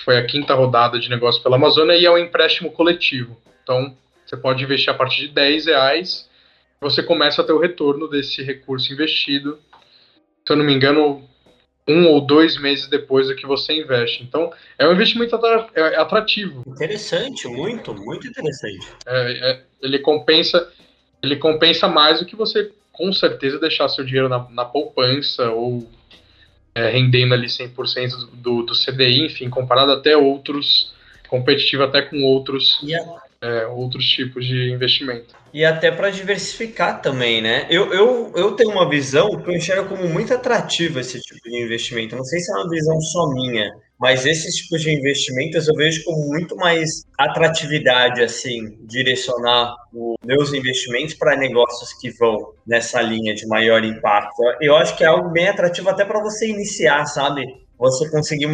[0.08, 3.38] foi a quinta rodada de negócio pela Amazônia, e é um empréstimo coletivo.
[3.62, 3.94] Então,
[4.26, 6.30] você pode investir a partir de 10 reais,
[6.80, 9.60] você começa a ter o retorno desse recurso investido.
[10.46, 11.28] Se eu não me engano,
[11.86, 14.24] um ou dois meses depois do que você investe.
[14.24, 14.50] Então,
[14.80, 15.38] é um investimento
[15.76, 16.64] é atrativo.
[16.66, 18.88] Interessante, muito, muito interessante.
[19.06, 20.72] É, é, ele compensa,
[21.22, 25.86] ele compensa mais do que você com certeza deixar seu dinheiro na, na poupança ou
[26.78, 30.94] é, rendendo ali 100% do, do CDI, enfim, comparado até outros,
[31.28, 32.80] competitivo até com outros
[33.42, 35.36] é, outros tipos de investimento.
[35.52, 37.66] E até para diversificar também, né?
[37.70, 41.64] Eu, eu, eu tenho uma visão que eu enxergo como muito atrativa esse tipo de
[41.64, 42.16] investimento.
[42.16, 46.04] Não sei se é uma visão só minha, mas esses tipos de investimentos eu vejo
[46.04, 53.34] com muito mais atratividade, assim, direcionar os meus investimentos para negócios que vão nessa linha
[53.34, 54.44] de maior impacto.
[54.62, 57.44] Eu acho que é algo bem atrativo até para você iniciar, sabe?
[57.80, 58.48] Você conseguir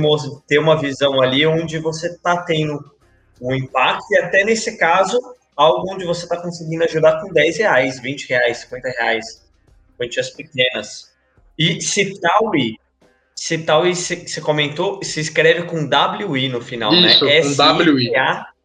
[0.48, 2.80] ter uma visão ali onde você está tendo
[3.42, 5.20] um impacto, e até nesse caso,
[5.56, 9.26] algo onde você está conseguindo ajudar com 10 reais, 20 reais, 50 reais,
[9.98, 11.12] quantias pequenas.
[11.58, 12.78] E Citaui, Citaui,
[13.36, 17.42] você comentou, se escreve com WI no final, Isso, né?
[17.42, 18.12] com WI.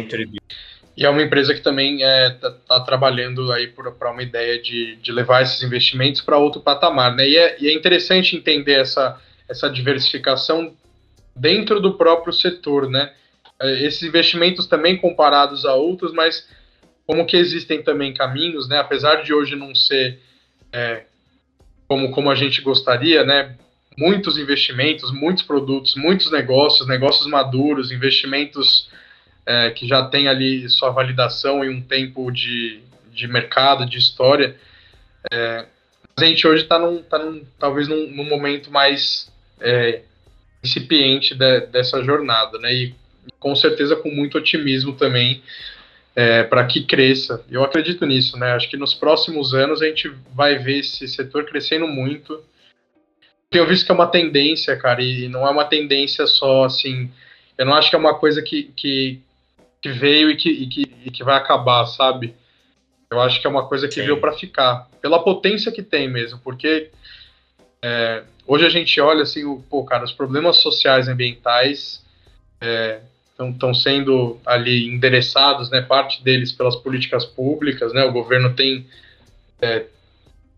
[0.96, 4.60] E é uma empresa que também está é, tá, tá trabalhando aí para uma ideia
[4.60, 7.14] de, de levar esses investimentos para outro patamar.
[7.14, 7.28] Né?
[7.28, 9.16] E, é, e é interessante entender essa,
[9.48, 10.74] essa diversificação
[11.36, 13.12] dentro do próprio setor, né?
[13.60, 16.48] É, esses investimentos também comparados a outros, mas
[17.06, 18.78] como que existem também caminhos, né?
[18.78, 20.18] Apesar de hoje não ser
[20.72, 21.04] é,
[21.86, 23.56] como, como a gente gostaria, né?
[23.98, 28.88] Muitos investimentos, muitos produtos, muitos negócios, negócios maduros, investimentos
[29.44, 32.80] é, que já têm ali sua validação em um tempo de,
[33.12, 34.54] de mercado, de história.
[35.32, 35.66] É,
[36.16, 40.02] a gente hoje está num, tá num, talvez num, num momento mais é,
[40.62, 42.72] incipiente de, dessa jornada, né?
[42.72, 42.94] E
[43.40, 45.42] com certeza com muito otimismo também
[46.14, 47.44] é, para que cresça.
[47.50, 48.52] Eu acredito nisso, né?
[48.52, 52.40] Acho que nos próximos anos a gente vai ver esse setor crescendo muito.
[53.50, 57.10] Tenho visto que é uma tendência, cara, e não é uma tendência só assim.
[57.56, 59.20] Eu não acho que é uma coisa que, que,
[59.80, 62.34] que veio e que, e que, e que vai acabar, sabe?
[63.10, 64.02] Eu acho que é uma coisa que Sim.
[64.02, 66.90] veio para ficar, pela potência que tem mesmo, porque
[67.82, 72.04] é, hoje a gente olha assim, o, pô, cara, os problemas sociais e ambientais
[72.60, 78.86] é, estão sendo ali endereçados, né, parte deles pelas políticas públicas, né, o governo tem
[79.60, 79.86] é,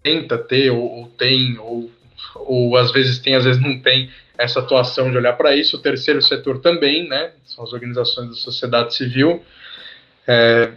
[0.03, 1.91] tenta ter ou, ou, tem ou,
[2.34, 5.76] ou às vezes tem, às vezes não tem essa atuação de olhar para isso.
[5.76, 7.32] O terceiro setor também, né?
[7.44, 9.44] São as organizações da sociedade civil.
[10.26, 10.72] É,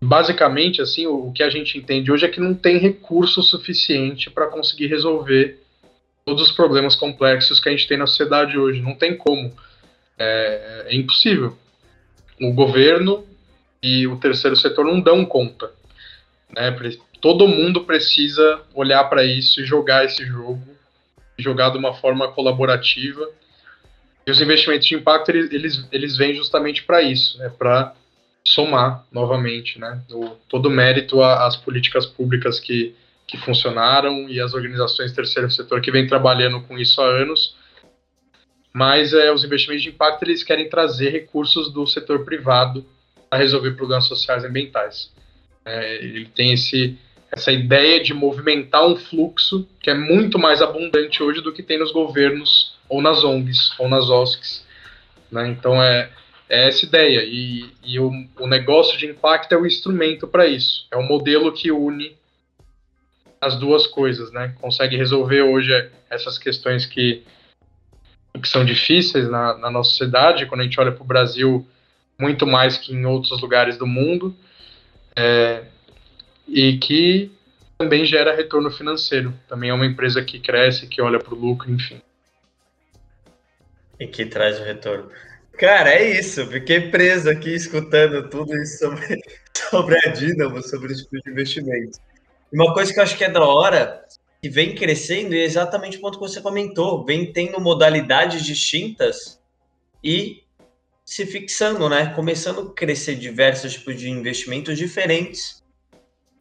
[0.00, 4.30] basicamente, assim, o, o, que a gente entende hoje é que não tem recurso suficiente
[4.30, 5.60] para conseguir resolver
[6.24, 8.80] todos os problemas complexos que a gente tem na sociedade hoje.
[8.80, 9.52] Não tem como.
[10.18, 11.56] É, é impossível.
[12.40, 13.26] O governo
[13.82, 15.70] e o terceiro setor não dão conta.
[16.54, 16.70] Né?
[17.20, 20.62] Todo mundo precisa olhar para isso e jogar esse jogo,
[21.38, 23.28] jogar de uma forma colaborativa.
[24.26, 27.48] E os investimentos de impacto eles, eles, vêm justamente para isso, né?
[27.48, 27.94] para
[28.44, 30.00] somar novamente, né?
[30.10, 32.94] O, todo o mérito às políticas públicas que,
[33.26, 37.56] que funcionaram e às organizações terceiro setor que vêm trabalhando com isso há anos.
[38.72, 42.84] Mas é, os investimentos de impacto eles querem trazer recursos do setor privado
[43.28, 45.10] para resolver problemas sociais e ambientais.
[45.64, 46.96] É, ele tem esse,
[47.30, 51.78] essa ideia de movimentar um fluxo que é muito mais abundante hoje do que tem
[51.78, 54.64] nos governos ou nas ONGs ou nas OSCs.
[55.30, 55.48] Né?
[55.48, 56.10] Então é,
[56.48, 57.24] é essa ideia.
[57.24, 60.86] E, e o, o negócio de impacto é o instrumento para isso.
[60.90, 62.16] É o modelo que une
[63.40, 64.54] as duas coisas, né?
[64.60, 65.70] Consegue resolver hoje
[66.10, 67.22] essas questões que,
[68.40, 71.66] que são difíceis na, na nossa sociedade, quando a gente olha para o Brasil
[72.18, 74.34] muito mais que em outros lugares do mundo,
[75.14, 75.64] é,
[76.46, 77.30] e que
[77.78, 79.34] também gera retorno financeiro.
[79.48, 82.00] Também é uma empresa que cresce, que olha para o lucro, enfim.
[83.98, 85.10] E que traz o retorno.
[85.58, 86.46] Cara, é isso.
[86.46, 89.20] Fiquei preso aqui escutando tudo isso sobre,
[89.70, 91.98] sobre a Dynamo, sobre esse tipo de investimento.
[92.52, 94.04] Uma coisa que eu acho que é da hora,
[94.42, 97.04] que vem crescendo, é exatamente o ponto que você comentou.
[97.04, 99.40] Vem tendo modalidades distintas
[100.02, 100.42] e
[101.04, 102.12] se fixando, né?
[102.14, 105.65] Começando a crescer diversos tipos de investimentos diferentes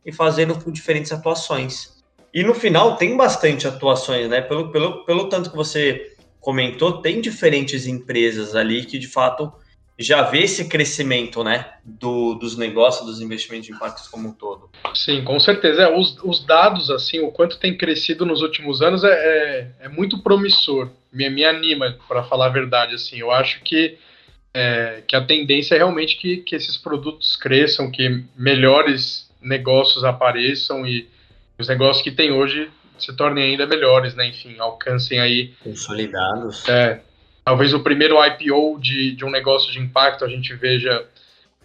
[0.06, 1.95] e fazendo com diferentes atuações.
[2.34, 4.41] E no final tem bastante atuações, né?
[4.41, 9.51] Pelo, pelo, pelo tanto que você comentou, tem diferentes empresas ali que de fato
[9.97, 14.70] já vê esse crescimento, né, do, dos negócios, dos investimentos de impactos como um todo.
[14.93, 15.84] Sim, com certeza.
[15.84, 19.89] É, os, os dados, assim, o quanto tem crescido nos últimos anos é, é, é
[19.89, 20.89] muito promissor.
[21.12, 23.18] Me, me anima, para falar a verdade, assim.
[23.18, 23.97] Eu acho que,
[24.53, 30.85] é, que a tendência é realmente que, que esses produtos cresçam, que melhores negócios apareçam
[30.85, 31.07] e
[31.57, 34.27] os negócios que tem hoje se tornem ainda melhores, né?
[34.27, 35.53] Enfim, alcancem aí.
[35.63, 36.67] Consolidados.
[36.67, 37.01] É.
[37.43, 41.05] Talvez o primeiro IPO de, de um negócio de impacto a gente veja,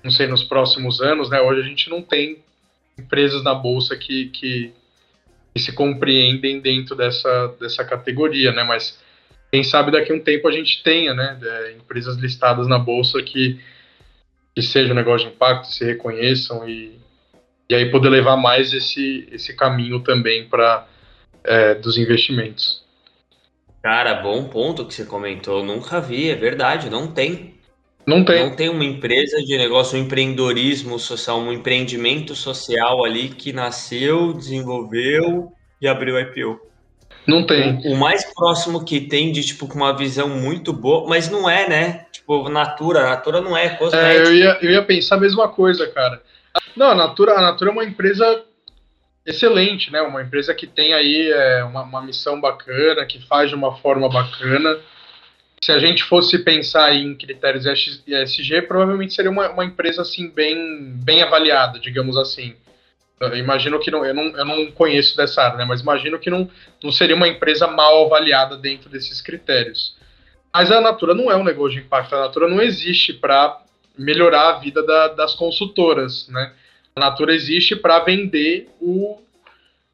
[0.05, 1.41] não sei, nos próximos anos, né?
[1.41, 2.39] Hoje a gente não tem
[2.99, 4.73] empresas na bolsa que, que,
[5.55, 8.63] que se compreendem dentro dessa, dessa categoria, né?
[8.63, 8.99] Mas
[9.51, 11.39] quem sabe daqui a um tempo a gente tenha, né?
[11.43, 13.59] É, empresas listadas na bolsa que,
[14.55, 17.01] que seja um negócio de impacto, se reconheçam e,
[17.71, 20.89] e aí poder levar mais esse, esse caminho também para
[21.45, 22.83] é, dos investimentos.
[23.81, 25.65] Cara, bom ponto que você comentou.
[25.65, 27.55] Nunca vi, é verdade, não tem.
[28.05, 28.45] Não tem.
[28.45, 34.33] Não tem uma empresa de negócio, um empreendedorismo social, um empreendimento social ali que nasceu,
[34.33, 36.61] desenvolveu e abriu IPO.
[37.25, 37.79] Não tem.
[37.85, 41.49] O, o, mais próximo que tem de, tipo, com uma visão muito boa, mas não
[41.49, 42.07] é, né?
[42.11, 43.79] Tipo, Natura, Natura não é.
[43.93, 46.21] É, eu ia, eu ia pensar a mesma coisa, cara.
[46.77, 48.45] Não, a Natura, a Natura é uma empresa
[49.25, 50.01] excelente, né?
[50.03, 54.09] Uma empresa que tem aí é, uma, uma, missão bacana, que faz de uma forma
[54.09, 54.79] bacana.
[55.63, 60.93] Se a gente fosse pensar em critérios ESG, provavelmente seria uma, uma empresa assim bem,
[60.95, 62.55] bem avaliada, digamos assim.
[63.21, 65.65] Eu imagino que não eu, não, eu não conheço dessa área, né?
[65.67, 66.51] Mas imagino que não,
[66.83, 69.95] não seria uma empresa mal avaliada dentro desses critérios.
[70.53, 72.15] Mas a Natura não é um negócio de impacto.
[72.15, 73.61] A Natura não existe para
[74.01, 76.53] melhorar a vida da, das consultoras, né?
[76.97, 79.19] A Natura existe para vender o,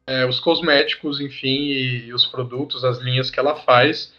[0.05, 4.13] é, os cosméticos, enfim, e, e, os produtos, as linhas que ela faz.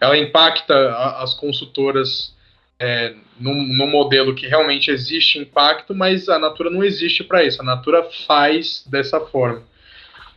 [0.00, 2.34] Ela impacta a, as consultoras
[2.78, 7.60] é, num, modelo que realmente existe impacto, mas a Natura não existe para isso.
[7.60, 9.62] A Natura faz dessa forma.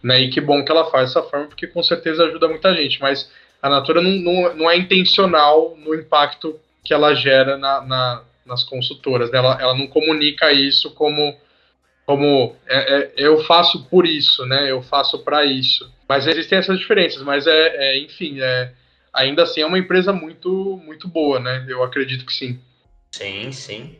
[0.02, 0.22] Né?
[0.22, 3.00] E que bom que ela faz dessa forma, porque com certeza ajuda muita gente.
[3.00, 3.32] Mas
[3.62, 8.64] a Natura não, não, não é intencional no impacto que ela gera na, na, nas
[8.64, 9.32] consultoras.
[9.32, 9.38] Né?
[9.38, 11.36] Ela, ela não comunica isso como
[12.06, 14.70] como é, é, eu faço por isso, né?
[14.70, 15.90] Eu faço para isso.
[16.08, 18.72] Mas existem essas diferenças, mas é, é enfim, é,
[19.14, 21.66] ainda assim é uma empresa muito, muito boa, né?
[21.68, 22.60] Eu acredito que sim.
[23.12, 23.98] Sim, sim.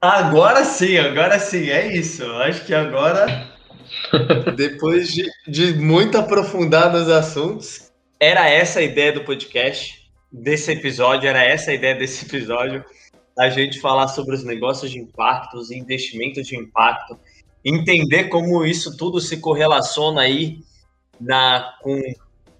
[0.00, 2.22] Agora sim, agora sim, é isso.
[2.22, 3.48] Eu acho que agora,
[4.54, 11.28] depois de, de muito aprofundar nos assuntos, era essa a ideia do podcast, desse episódio,
[11.28, 12.84] era essa a ideia desse episódio
[13.38, 17.18] a gente falar sobre os negócios de impacto, os investimentos de impacto,
[17.64, 20.58] entender como isso tudo se correlaciona aí
[21.20, 22.00] na, com,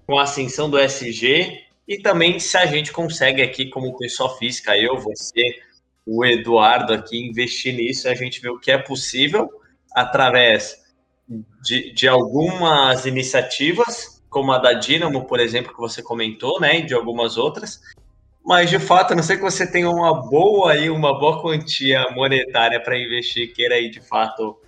[0.07, 4.77] com a ascensão do SG e também se a gente consegue aqui, como pessoa física,
[4.77, 5.43] eu, você,
[6.07, 9.51] o Eduardo aqui, investir nisso, a gente vê o que é possível
[9.95, 10.83] através
[11.63, 16.95] de, de algumas iniciativas, como a da Dynamo, por exemplo, que você comentou, né, de
[16.95, 17.81] algumas outras,
[18.45, 22.11] mas de fato, a não sei que você tenha uma boa aí, uma boa quantia
[22.11, 24.61] monetária para investir, queira aí de fato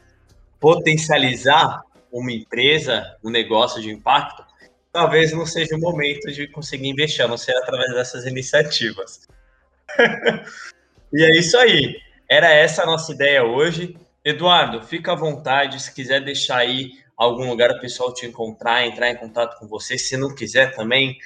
[0.58, 4.42] potencializar uma empresa, um negócio de impacto,
[4.90, 9.28] talvez não seja o momento de conseguir investir, a não ser através dessas iniciativas.
[11.12, 11.96] e é isso aí.
[12.28, 13.94] Era essa a nossa ideia hoje.
[14.24, 19.10] Eduardo, fica à vontade, se quiser deixar aí algum lugar o pessoal te encontrar, entrar
[19.10, 21.18] em contato com você, se não quiser também,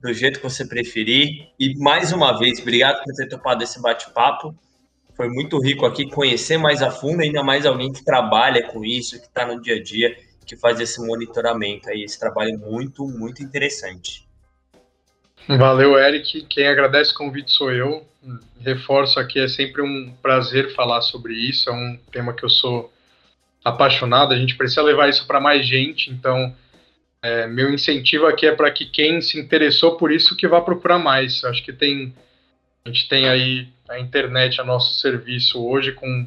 [0.00, 1.48] do jeito que você preferir.
[1.58, 4.54] E mais uma vez, obrigado por ter topado esse bate-papo.
[5.16, 9.20] Foi muito rico aqui conhecer mais a fundo, ainda mais alguém que trabalha com isso,
[9.20, 13.42] que está no dia a dia, que faz esse monitoramento aí, esse trabalho muito, muito
[13.42, 14.28] interessante.
[15.48, 16.42] Valeu, Eric.
[16.42, 18.06] Quem agradece o convite sou eu.
[18.60, 21.68] Reforço aqui, é sempre um prazer falar sobre isso.
[21.70, 22.92] É um tema que eu sou
[23.64, 24.32] apaixonado.
[24.32, 26.10] A gente precisa levar isso para mais gente.
[26.10, 26.54] Então,
[27.22, 30.98] é, meu incentivo aqui é para que quem se interessou por isso que vá procurar
[30.98, 31.44] mais.
[31.44, 32.14] Acho que tem
[32.84, 36.26] a gente tem aí a internet a nosso serviço hoje com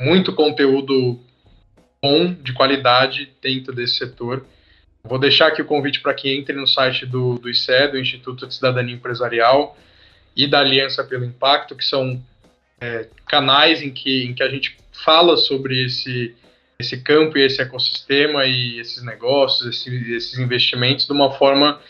[0.00, 1.18] muito conteúdo
[2.00, 4.46] bom, de qualidade dentro desse setor.
[5.02, 8.46] Vou deixar aqui o convite para que entre no site do, do ICE, do Instituto
[8.46, 9.76] de Cidadania Empresarial,
[10.36, 12.22] e da Aliança pelo Impacto, que são
[12.80, 16.34] é, canais em que, em que a gente fala sobre esse,
[16.82, 21.80] esse campo e esse ecossistema e esses negócios, esses, esses investimentos de uma forma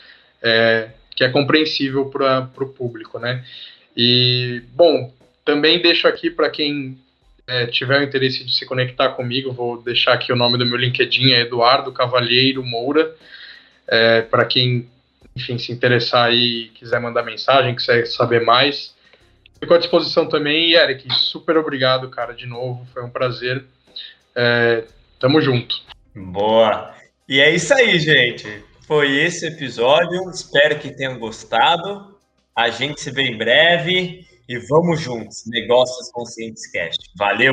[0.43, 3.45] é, que é compreensível para o público, né?
[3.97, 5.12] E, bom,
[5.45, 6.99] também deixo aqui para quem
[7.47, 10.78] é, tiver o interesse de se conectar comigo, vou deixar aqui o nome do meu
[10.78, 13.14] LinkedIn, é Eduardo Cavalheiro Moura,
[13.88, 14.88] é, para quem,
[15.36, 18.95] enfim, se interessar e quiser mandar mensagem, quiser saber mais.
[19.61, 23.64] Fico à disposição também, e Eric, super obrigado, cara, de novo, foi um prazer.
[24.37, 24.85] É,
[25.18, 25.74] tamo junto.
[26.14, 26.95] Boa!
[27.28, 28.64] E é isso aí, gente.
[28.87, 30.28] Foi esse episódio.
[30.30, 32.16] Espero que tenham gostado.
[32.55, 35.45] A gente se vê em breve e vamos juntos.
[35.47, 36.99] Negócios Conscientes Cast.
[37.16, 37.53] Valeu!